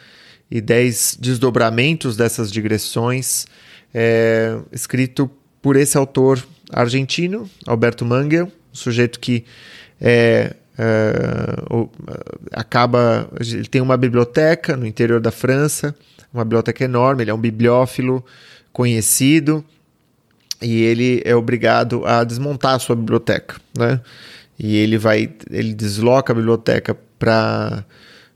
e 0.50 0.62
dez 0.62 1.18
desdobramentos 1.20 2.16
dessas 2.16 2.50
digressões, 2.50 3.46
é, 3.94 4.58
escrito 4.72 5.30
por 5.62 5.76
esse 5.76 5.98
autor 5.98 6.42
argentino, 6.72 7.50
Alberto 7.68 8.06
Mangel, 8.06 8.46
um 8.46 8.76
sujeito 8.76 9.20
que 9.20 9.44
é 10.00 10.56
Uh, 10.78 11.90
acaba 12.52 13.30
ele 13.40 13.64
tem 13.66 13.80
uma 13.80 13.96
biblioteca 13.96 14.76
no 14.76 14.86
interior 14.86 15.22
da 15.22 15.32
França 15.32 15.96
uma 16.34 16.44
biblioteca 16.44 16.84
enorme 16.84 17.24
ele 17.24 17.32
é 17.32 17.34
um 17.34 17.40
bibliófilo 17.40 18.22
conhecido 18.74 19.64
e 20.62 20.82
ele 20.82 21.22
é 21.24 21.34
obrigado 21.34 22.06
a 22.06 22.26
desmontar 22.26 22.76
a 22.76 22.80
sua 22.80 22.94
biblioteca 22.94 23.56
né? 23.78 24.02
E 24.60 24.76
ele 24.76 24.98
vai 24.98 25.34
ele 25.50 25.74
desloca 25.74 26.34
a 26.34 26.36
biblioteca 26.36 26.94
para 27.18 27.86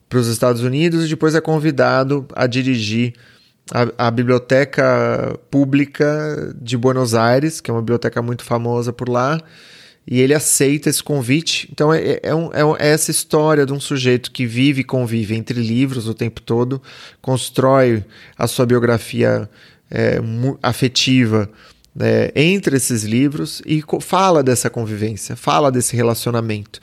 para 0.07 0.19
os 0.19 0.27
Estados 0.27 0.61
Unidos 0.61 1.05
e 1.05 1.09
depois 1.09 1.35
é 1.35 1.41
convidado 1.41 2.25
a 2.33 2.47
dirigir 2.47 3.15
a, 3.69 4.07
a, 4.07 4.11
biblioteca 4.11 5.37
pública 5.51 6.55
de 6.55 6.77
Buenos 6.77 7.13
Aires 7.13 7.59
que 7.59 7.69
é 7.69 7.73
uma 7.73 7.81
biblioteca 7.81 8.21
muito 8.21 8.45
famosa 8.45 8.93
por 8.93 9.09
lá 9.09 9.41
e 10.11 10.19
ele 10.19 10.33
aceita 10.33 10.89
esse 10.89 11.03
convite. 11.03 11.69
Então 11.71 11.93
é, 11.93 12.19
é, 12.23 12.33
um, 12.33 12.49
é, 12.51 12.61
é, 12.79 12.91
essa 12.93 13.11
história 13.11 13.63
de 13.63 13.71
um 13.71 13.79
sujeito 13.79 14.31
que 14.31 14.43
vive 14.43 14.81
e 14.81 14.83
convive 14.83 15.35
entre 15.35 15.61
livros 15.61 16.07
o 16.07 16.15
tempo 16.15 16.41
todo, 16.41 16.81
constrói 17.21 18.03
a 18.35 18.47
sua 18.47 18.65
biografia 18.65 19.47
é, 19.91 20.19
afetiva 20.63 21.47
é, 21.99 22.31
entre 22.35 22.75
esses 22.75 23.03
livros 23.03 23.61
e 23.67 23.83
fala 24.01 24.41
dessa 24.41 24.67
convivência, 24.67 25.35
fala 25.35 25.71
desse 25.71 25.95
relacionamento. 25.95 26.79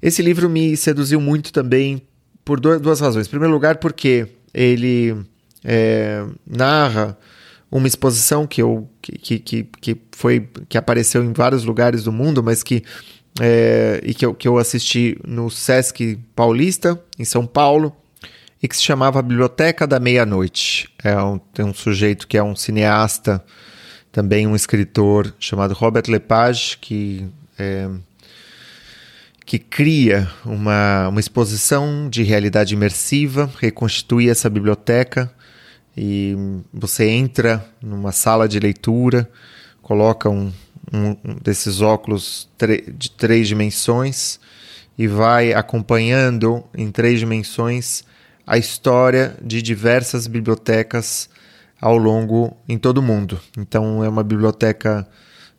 Esse 0.00 0.22
livro 0.22 0.48
me 0.48 0.76
seduziu 0.76 1.20
muito 1.20 1.52
também 1.52 2.02
por 2.44 2.60
duas 2.60 3.00
razões. 3.00 3.26
Em 3.26 3.30
primeiro 3.30 3.52
lugar, 3.52 3.78
porque 3.78 4.28
ele 4.52 5.16
é, 5.64 6.24
narra 6.46 7.18
uma 7.68 7.88
exposição 7.88 8.46
que 8.46 8.62
eu 8.62 8.88
que, 9.12 9.38
que, 9.38 9.68
que 9.80 9.96
foi 10.12 10.48
que 10.68 10.78
apareceu 10.78 11.22
em 11.22 11.32
vários 11.32 11.64
lugares 11.64 12.04
do 12.04 12.12
mundo, 12.12 12.42
mas 12.42 12.62
que 12.62 12.82
é, 13.40 14.00
e 14.04 14.14
que 14.14 14.24
eu, 14.24 14.34
que 14.34 14.46
eu 14.46 14.58
assisti 14.58 15.18
no 15.26 15.50
Sesc 15.50 16.18
Paulista, 16.36 17.00
em 17.18 17.24
São 17.24 17.46
Paulo, 17.46 17.94
e 18.62 18.68
que 18.68 18.76
se 18.76 18.82
chamava 18.82 19.20
Biblioteca 19.20 19.86
da 19.86 19.98
Meia-Noite. 19.98 20.88
É 21.02 21.16
um, 21.20 21.38
tem 21.38 21.64
um 21.64 21.74
sujeito 21.74 22.26
que 22.26 22.38
é 22.38 22.42
um 22.42 22.56
cineasta, 22.56 23.44
também 24.10 24.46
um 24.46 24.54
escritor 24.54 25.34
chamado 25.38 25.74
Robert 25.74 26.04
Lepage, 26.08 26.78
que, 26.78 27.26
é, 27.58 27.90
que 29.44 29.58
cria 29.58 30.30
uma, 30.46 31.08
uma 31.08 31.20
exposição 31.20 32.08
de 32.08 32.22
realidade 32.22 32.74
imersiva, 32.74 33.50
reconstitui 33.60 34.30
essa 34.30 34.48
biblioteca 34.48 35.30
e 35.96 36.36
você 36.72 37.08
entra 37.08 37.64
numa 37.80 38.12
sala 38.12 38.48
de 38.48 38.58
leitura, 38.58 39.30
coloca 39.80 40.28
um, 40.28 40.52
um, 40.92 41.16
desses 41.42 41.80
óculos 41.80 42.48
de 42.96 43.10
três 43.10 43.48
dimensões 43.48 44.40
e 44.98 45.06
vai 45.06 45.52
acompanhando 45.52 46.64
em 46.76 46.90
três 46.90 47.18
dimensões 47.18 48.04
a 48.46 48.58
história 48.58 49.36
de 49.42 49.62
diversas 49.62 50.26
bibliotecas 50.26 51.28
ao 51.80 51.96
longo 51.96 52.56
em 52.68 52.78
todo 52.78 52.98
o 52.98 53.02
mundo. 53.02 53.40
Então 53.56 54.02
é 54.04 54.08
uma 54.08 54.22
biblioteca 54.22 55.06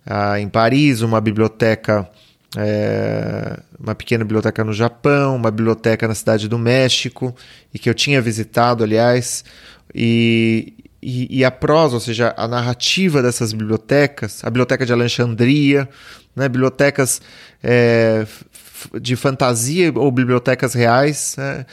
ah, 0.05 0.39
em 0.39 0.49
Paris, 0.49 1.01
uma 1.01 1.19
biblioteca 1.19 2.09
é, 2.57 3.59
uma 3.77 3.93
pequena 3.93 4.23
biblioteca 4.23 4.63
no 4.63 4.73
Japão, 4.73 5.35
uma 5.35 5.51
biblioteca 5.51 6.07
na 6.07 6.15
cidade 6.15 6.47
do 6.47 6.57
México 6.57 7.35
e 7.73 7.79
que 7.79 7.89
eu 7.89 7.93
tinha 7.93 8.21
visitado, 8.21 8.83
aliás, 8.83 9.43
e, 9.97 10.73
e, 11.01 11.39
e, 11.39 11.45
a 11.45 11.49
prosa, 11.49 11.93
ou 11.93 12.01
seja, 12.01 12.33
a 12.35 12.45
narrativa 12.49 13.23
dessas 13.23 13.53
bibliotecas, 13.53 14.43
a 14.43 14.49
Biblioteca 14.49 14.85
de 14.85 14.91
Alexandria, 14.91 15.87
né, 16.35 16.49
bibliotecas 16.49 17.21
é, 17.63 18.27
de 18.99 19.15
fantasia 19.15 19.93
ou 19.95 20.11
bibliotecas 20.11 20.73
reais, 20.73 21.35
né, 21.37 21.65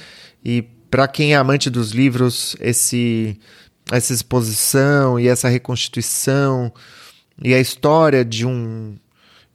e 0.44 0.62
para 0.88 1.08
quem 1.08 1.32
é 1.32 1.36
amante 1.36 1.68
dos 1.68 1.90
livros, 1.90 2.54
esse, 2.60 3.36
essa 3.90 4.12
exposição 4.12 5.18
e 5.18 5.26
essa 5.26 5.48
reconstituição 5.48 6.72
e 7.42 7.52
a 7.54 7.58
história 7.58 8.24
de 8.24 8.46
um 8.46 8.94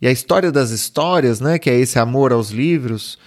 e 0.01 0.08
a 0.08 0.12
história 0.12 0.51
das 0.51 0.69
histórias, 0.71 1.39
né, 1.39 1.58
que 1.58 1.69
é 1.69 1.80
esse 1.80 1.97
amor 1.97 2.32
aos 2.32 2.51
livros, 2.51 3.17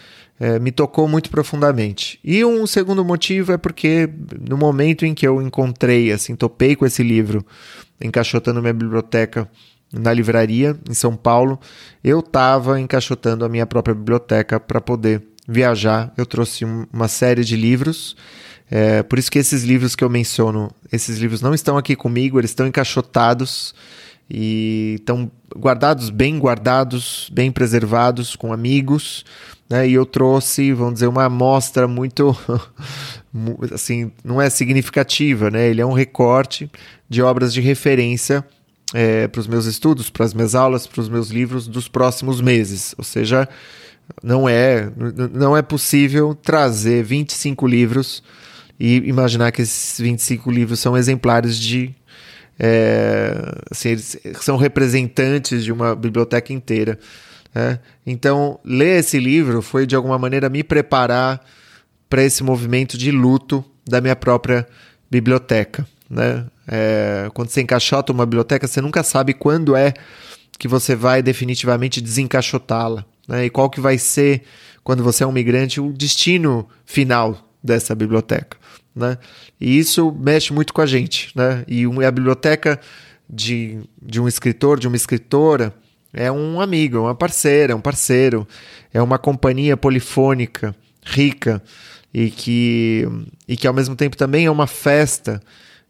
é, 0.40 0.59
me 0.59 0.72
tocou 0.72 1.07
muito 1.07 1.29
profundamente. 1.29 2.18
E 2.24 2.42
um 2.42 2.66
segundo 2.66 3.05
motivo 3.05 3.53
é 3.53 3.59
porque 3.59 4.09
no 4.48 4.57
momento 4.57 5.05
em 5.05 5.12
que 5.12 5.29
eu 5.29 5.42
encontrei, 5.42 6.11
assim, 6.11 6.35
topei 6.35 6.74
com 6.74 6.87
esse 6.87 7.03
livro, 7.03 7.44
encaixotando 8.00 8.62
minha 8.62 8.72
biblioteca 8.72 9.46
na 9.92 10.14
livraria 10.14 10.74
em 10.88 10.94
São 10.94 11.14
Paulo, 11.14 11.61
eu 12.03 12.20
estava 12.20 12.81
encaixotando 12.81 13.44
a 13.44 13.48
minha 13.50 13.66
própria 13.66 13.94
biblioteca 13.94 14.59
para 14.59 14.81
poder 14.81 15.22
viajar. 15.46 16.11
Eu 16.16 16.24
trouxe 16.24 16.64
uma 16.64 17.09
série 17.09 17.44
de 17.44 17.55
livros. 17.55 18.16
É, 18.70 19.03
por 19.03 19.18
isso 19.18 19.31
que 19.31 19.38
esses 19.38 19.62
livros 19.62 19.94
que 19.94 20.03
eu 20.03 20.09
menciono, 20.09 20.70
esses 20.90 21.18
livros 21.18 21.42
não 21.42 21.53
estão 21.53 21.76
aqui 21.76 21.94
comigo, 21.94 22.38
eles 22.38 22.53
estão 22.53 22.66
encaixotados 22.66 23.74
e 24.31 24.96
estão 25.00 25.31
guardados, 25.55 26.09
bem 26.09 26.38
guardados, 26.38 27.29
bem 27.35 27.50
preservados, 27.50 28.37
com 28.37 28.53
amigos. 28.53 29.24
Né? 29.71 29.89
E 29.89 29.95
eu 29.95 30.05
trouxe, 30.05 30.73
vamos 30.73 30.95
dizer, 30.95 31.07
uma 31.07 31.27
amostra 31.27 31.87
muito, 31.87 32.37
assim, 33.73 34.11
não 34.25 34.43
é 34.43 34.51
significativa, 34.51 35.49
né? 35.49 35.69
Ele 35.69 35.81
é 35.81 35.87
um 35.87 35.93
recorte 35.93 36.69
de 37.09 37.23
obras 37.23 37.55
de 37.55 37.61
referência 37.61 38.45
é, 38.93 39.29
para 39.29 39.41
os 39.41 39.47
meus 39.47 39.67
estudos, 39.67 40.11
para 40.11 40.27
as 40.27 40.35
minhas 40.35 40.57
aulas, 40.57 40.89
para 40.89 41.01
os 41.01 41.09
meus 41.09 41.31
livros 41.31 41.69
dos 41.69 41.87
próximos 41.87 42.41
meses. 42.41 42.97
Ou 42.99 43.05
seja, 43.05 43.49
não 44.21 44.49
é, 44.49 44.91
não 45.33 45.57
é 45.57 45.63
possível 45.63 46.35
trazer 46.35 47.05
25 47.05 47.65
livros 47.69 48.25
e 48.79 48.97
imaginar 48.97 49.53
que 49.53 49.63
esses 49.63 50.01
25 50.01 50.51
livros 50.51 50.81
são 50.81 50.97
exemplares 50.97 51.57
de 51.57 51.95
é, 52.63 53.33
assim, 53.71 53.91
eles 53.91 54.19
são 54.41 54.57
representantes 54.57 55.65
de 55.65 55.73
uma 55.73 55.95
biblioteca 55.95 56.53
inteira. 56.53 56.99
Né? 57.55 57.79
Então, 58.07 58.59
ler 58.65 59.01
esse 59.01 59.19
livro 59.19 59.63
foi 59.63 59.87
de 59.87 59.97
alguma 59.97 60.19
maneira 60.19 60.49
me 60.49 60.63
preparar 60.63 61.41
para 62.09 62.23
esse 62.23 62.43
movimento 62.43 62.99
de 62.99 63.11
luto 63.11 63.65
da 63.89 64.01
minha 64.01 64.17
própria 64.17 64.67
biblioteca. 65.11 65.87
Né? 66.09 66.47
É, 66.67 67.29
quando 67.35 67.49
você 67.51 67.61
encaixota 67.61 68.13
uma 68.13 68.27
biblioteca, 68.27 68.67
você 68.67 68.81
nunca 68.81 69.03
sabe 69.03 69.35
quando 69.35 69.77
é 69.77 69.93
que 70.59 70.69
você 70.69 70.95
vai 70.95 71.23
definitivamente 71.23 72.01
desencaixotá-la. 72.01 73.05
Né? 73.27 73.47
E 73.47 73.51
qual 73.51 73.71
que 73.71 73.81
vai 73.81 73.99
ser, 73.99 74.43
quando 74.83 75.03
você 75.03 75.25
é 75.25 75.27
um 75.27 75.33
migrante, 75.33 75.81
o 75.81 75.93
destino 75.93 76.69
final 76.85 77.49
dessa 77.63 77.95
biblioteca 77.95 78.61
né? 78.95 79.19
E 79.61 79.79
isso 79.79 80.13
mexe 80.13 80.53
muito 80.53 80.73
com 80.73 80.81
a 80.81 80.87
gente, 80.87 81.31
né? 81.37 81.65
E 81.67 81.85
a 82.05 82.11
biblioteca 82.11 82.81
de, 83.29 83.81
de 84.01 84.21
um 84.21 84.27
escritor, 84.27 84.79
de 84.79 84.89
uma 84.89 84.97
escritora, 84.97 85.75
é 86.12 86.31
um 86.31 86.61
amigo, 86.61 86.96
é 86.96 87.01
uma 87.01 87.14
parceira, 87.14 87.73
é 87.73 87.77
um 87.77 87.81
parceiro, 87.81 88.46
é 88.92 89.01
uma 89.01 89.18
companhia 89.18 89.77
polifônica, 89.77 90.75
rica 91.03 91.62
e 92.12 92.31
que, 92.31 93.09
e 93.46 93.57
que 93.57 93.66
ao 93.66 93.75
mesmo 93.75 93.94
tempo 93.94 94.16
também 94.16 94.46
é 94.46 94.51
uma 94.51 94.66
festa 94.66 95.40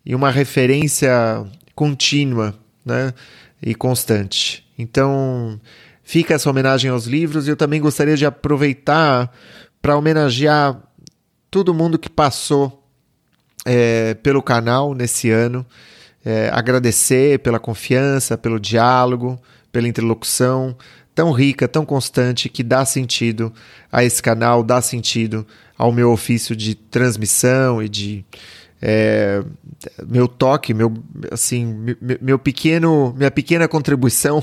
e 0.05 0.15
uma 0.15 0.31
referência 0.31 1.11
contínua 1.75 2.55
né? 2.85 3.15
e 3.63 3.75
constante. 3.75 4.67
Então, 4.79 5.61
fica 6.03 6.35
essa 6.35 6.49
homenagem 6.51 6.91
aos 6.91 7.07
livros 7.07 7.47
e 7.47 7.51
eu 7.51 7.57
também 7.57 7.81
gostaria 7.81 8.17
de 8.17 8.27
aproveitar 8.27 9.33
para 9.81 9.97
homenagear 9.97 10.81
todo 11.51 11.75
mundo 11.75 11.99
que 11.99 12.09
passou 12.09 12.85
é, 13.65 14.15
pelo 14.15 14.43
canal 14.43 14.95
nesse 14.95 15.31
ano, 15.31 15.67
é, 16.25 16.51
agradecer 16.53 17.39
pela 17.41 17.59
confiança, 17.59 18.37
pelo 18.37 18.61
diálogo, 18.61 19.41
pela 19.73 19.89
interlocução 19.89 20.77
tão 21.15 21.33
rica, 21.33 21.69
tão 21.69 21.85
constante, 21.85 22.49
que 22.49 22.63
dá 22.63 22.85
sentido 22.85 23.53
a 23.91 24.05
esse 24.05 24.23
canal, 24.23 24.63
dá 24.63 24.81
sentido 24.81 25.47
ao 25.77 25.93
meu 25.93 26.11
ofício 26.13 26.55
de 26.55 26.75
transmissão 26.75 27.83
e 27.83 27.89
de 27.89 28.25
é, 28.83 29.43
meu 30.09 30.27
toque, 30.27 30.73
meu 30.73 30.93
assim, 31.31 31.95
meu 32.21 32.39
pequeno, 32.39 33.15
minha 33.17 33.31
pequena 33.31 33.69
contribuição 33.69 34.43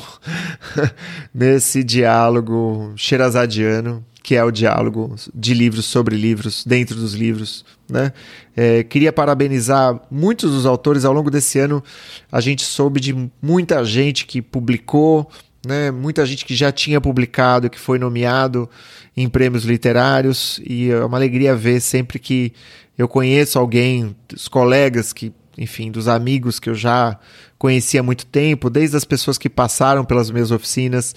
nesse 1.34 1.84
diálogo 1.84 2.94
xerazadiano 2.96 4.06
que 4.28 4.36
é 4.36 4.44
o 4.44 4.52
diálogo 4.52 5.16
de 5.34 5.54
livros 5.54 5.86
sobre 5.86 6.18
livros, 6.18 6.66
dentro 6.66 6.98
dos 6.98 7.14
livros. 7.14 7.64
Né? 7.90 8.12
É, 8.58 8.84
queria 8.84 9.14
parabenizar 9.14 10.02
muitos 10.12 10.52
dos 10.52 10.66
autores. 10.66 11.06
Ao 11.06 11.14
longo 11.14 11.32
desse 11.32 11.58
ano, 11.60 11.82
a 12.30 12.42
gente 12.42 12.62
soube 12.66 13.00
de 13.00 13.16
muita 13.42 13.86
gente 13.86 14.26
que 14.26 14.42
publicou, 14.42 15.32
né? 15.66 15.92
muita 15.92 16.26
gente 16.26 16.44
que 16.44 16.58
já 16.58 16.74
tinha 16.74 17.00
publicado, 17.00 17.70
que 17.70 17.80
foi 17.80 17.98
nomeado 17.98 18.70
em 19.16 19.30
prêmios 19.30 19.64
literários. 19.64 20.60
E 20.68 20.92
é 20.92 21.06
uma 21.06 21.18
alegria 21.18 21.56
ver 21.56 21.80
sempre 21.80 22.20
que 22.20 22.52
eu 22.98 23.08
conheço 23.08 23.58
alguém, 23.58 24.14
os 24.36 24.50
colegas 24.50 25.14
que 25.14 25.32
enfim, 25.58 25.90
dos 25.90 26.08
amigos 26.08 26.60
que 26.60 26.70
eu 26.70 26.76
já 26.76 27.18
conhecia 27.58 28.02
há 28.02 28.04
muito 28.04 28.26
tempo, 28.28 28.70
desde 28.70 28.96
as 28.96 29.04
pessoas 29.04 29.38
que 29.38 29.50
passaram 29.50 30.06
pelas 30.06 30.30
minhas 30.30 30.52
oficinas, 30.52 31.16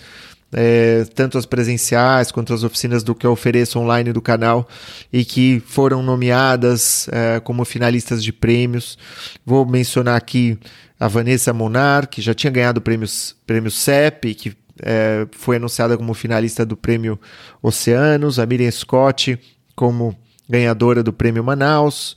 é, 0.52 1.04
tanto 1.14 1.38
as 1.38 1.46
presenciais 1.46 2.32
quanto 2.32 2.52
as 2.52 2.64
oficinas 2.64 3.02
do 3.02 3.14
que 3.14 3.26
eu 3.26 3.32
ofereço 3.32 3.78
online 3.78 4.12
do 4.12 4.20
canal 4.20 4.68
e 5.12 5.24
que 5.24 5.62
foram 5.66 6.02
nomeadas 6.02 7.08
é, 7.12 7.40
como 7.40 7.64
finalistas 7.64 8.22
de 8.22 8.32
prêmios. 8.32 8.98
Vou 9.44 9.64
mencionar 9.64 10.16
aqui 10.16 10.58
a 10.98 11.08
Vanessa 11.08 11.52
Monar, 11.52 12.08
que 12.08 12.20
já 12.20 12.34
tinha 12.34 12.50
ganhado 12.50 12.78
o 12.78 12.82
prêmio, 12.82 13.08
prêmio 13.46 13.70
CEP, 13.70 14.34
que 14.34 14.56
é, 14.82 15.26
foi 15.32 15.56
anunciada 15.56 15.96
como 15.96 16.12
finalista 16.14 16.64
do 16.64 16.76
prêmio 16.76 17.18
Oceanos, 17.62 18.38
a 18.38 18.46
Miriam 18.46 18.70
Scott 18.70 19.38
como 19.76 20.16
ganhadora 20.48 21.02
do 21.02 21.12
prêmio 21.12 21.44
Manaus. 21.44 22.16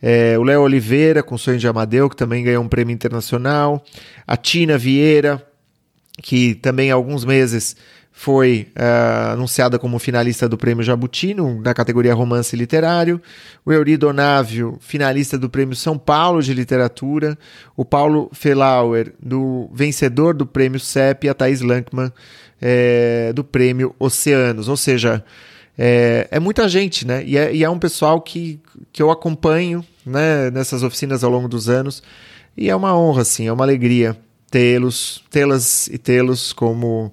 É, 0.00 0.36
o 0.38 0.42
Léo 0.42 0.62
Oliveira, 0.62 1.22
com 1.22 1.38
Sonho 1.38 1.58
de 1.58 1.68
Amadeu, 1.68 2.08
que 2.08 2.16
também 2.16 2.42
ganhou 2.42 2.64
um 2.64 2.68
prêmio 2.68 2.92
internacional. 2.92 3.84
A 4.26 4.36
Tina 4.36 4.76
Vieira, 4.76 5.46
que 6.20 6.54
também 6.56 6.90
há 6.90 6.94
alguns 6.94 7.24
meses 7.24 7.76
foi 8.14 8.68
uh, 8.76 9.32
anunciada 9.32 9.78
como 9.78 9.98
finalista 9.98 10.46
do 10.46 10.58
Prêmio 10.58 10.84
Jabutino, 10.84 11.60
na 11.62 11.72
categoria 11.72 12.14
Romance 12.14 12.54
Literário. 12.54 13.20
O 13.64 13.72
Eurido 13.72 14.06
Onávio, 14.06 14.76
finalista 14.80 15.38
do 15.38 15.48
Prêmio 15.48 15.74
São 15.74 15.96
Paulo 15.96 16.42
de 16.42 16.52
Literatura. 16.52 17.36
O 17.74 17.84
Paulo 17.84 18.30
Felauer, 18.32 19.14
do 19.20 19.68
vencedor 19.72 20.34
do 20.34 20.44
Prêmio 20.44 20.78
CEP. 20.78 21.26
E 21.26 21.30
a 21.30 21.34
Thais 21.34 21.62
Lankman, 21.62 22.12
é, 22.60 23.32
do 23.32 23.42
Prêmio 23.42 23.94
Oceanos. 23.98 24.68
Ou 24.68 24.76
seja, 24.76 25.24
é, 25.76 26.28
é 26.30 26.38
muita 26.38 26.68
gente, 26.68 27.06
né? 27.06 27.24
E 27.24 27.38
é, 27.38 27.52
e 27.54 27.64
é, 27.64 27.70
um 27.70 27.78
pessoal 27.78 28.20
que, 28.20 28.60
que 28.92 29.02
eu 29.02 29.10
acompanho 29.10 29.84
né, 30.04 30.50
nessas 30.50 30.82
oficinas 30.82 31.24
ao 31.24 31.30
longo 31.30 31.48
dos 31.48 31.68
anos. 31.68 32.02
E 32.54 32.68
é 32.68 32.76
uma 32.76 32.96
honra, 32.96 33.22
assim, 33.22 33.46
é 33.46 33.52
uma 33.52 33.64
alegria 33.64 34.14
tê-los, 34.52 35.24
tê-las 35.30 35.86
e 35.86 35.96
tê-los 35.96 36.52
como, 36.52 37.10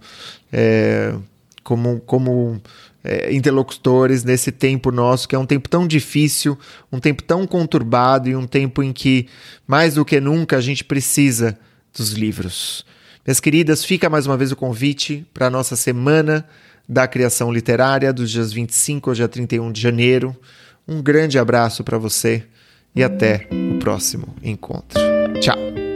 é, 0.52 1.16
como, 1.64 2.02
como 2.02 2.62
é, 3.02 3.34
interlocutores 3.34 4.26
nesse 4.26 4.52
tempo 4.52 4.92
nosso, 4.92 5.28
que 5.28 5.36
é 5.36 5.40
um 5.40 5.46
tempo 5.46 5.70
tão 5.70 5.88
difícil, 5.88 6.60
um 6.92 7.00
tempo 7.00 7.24
tão 7.24 7.48
conturbado 7.48 8.30
e 8.30 8.36
um 8.36 8.46
tempo 8.46 8.84
em 8.84 8.92
que, 8.92 9.28
mais 9.66 9.94
do 9.94 10.04
que 10.04 10.20
nunca, 10.20 10.58
a 10.58 10.62
gente 10.62 10.84
precisa 10.84 11.58
dos 11.98 12.12
livros. 12.12 12.86
Minhas 13.26 13.40
queridas, 13.40 13.86
fica 13.86 14.10
mais 14.10 14.28
uma 14.28 14.36
vez 14.36 14.52
o 14.52 14.56
convite 14.56 15.26
para 15.34 15.48
a 15.48 15.50
nossa 15.50 15.78
semana 15.78 16.46
da 16.88 17.08
criação 17.08 17.54
literária, 17.54 18.12
dos 18.12 18.30
dias 18.30 18.52
25 18.52 19.10
ao 19.10 19.14
dia 19.14 19.30
31 19.30 19.72
de 19.72 19.80
janeiro. 19.80 20.36
Um 20.86 21.02
grande 21.02 21.40
abraço 21.40 21.86
para 21.86 21.98
você 21.98 22.44
e 22.94 23.02
até 23.02 23.48
o 23.52 23.80
próximo 23.80 24.36
encontro. 24.44 25.00
Tchau! 25.40 25.89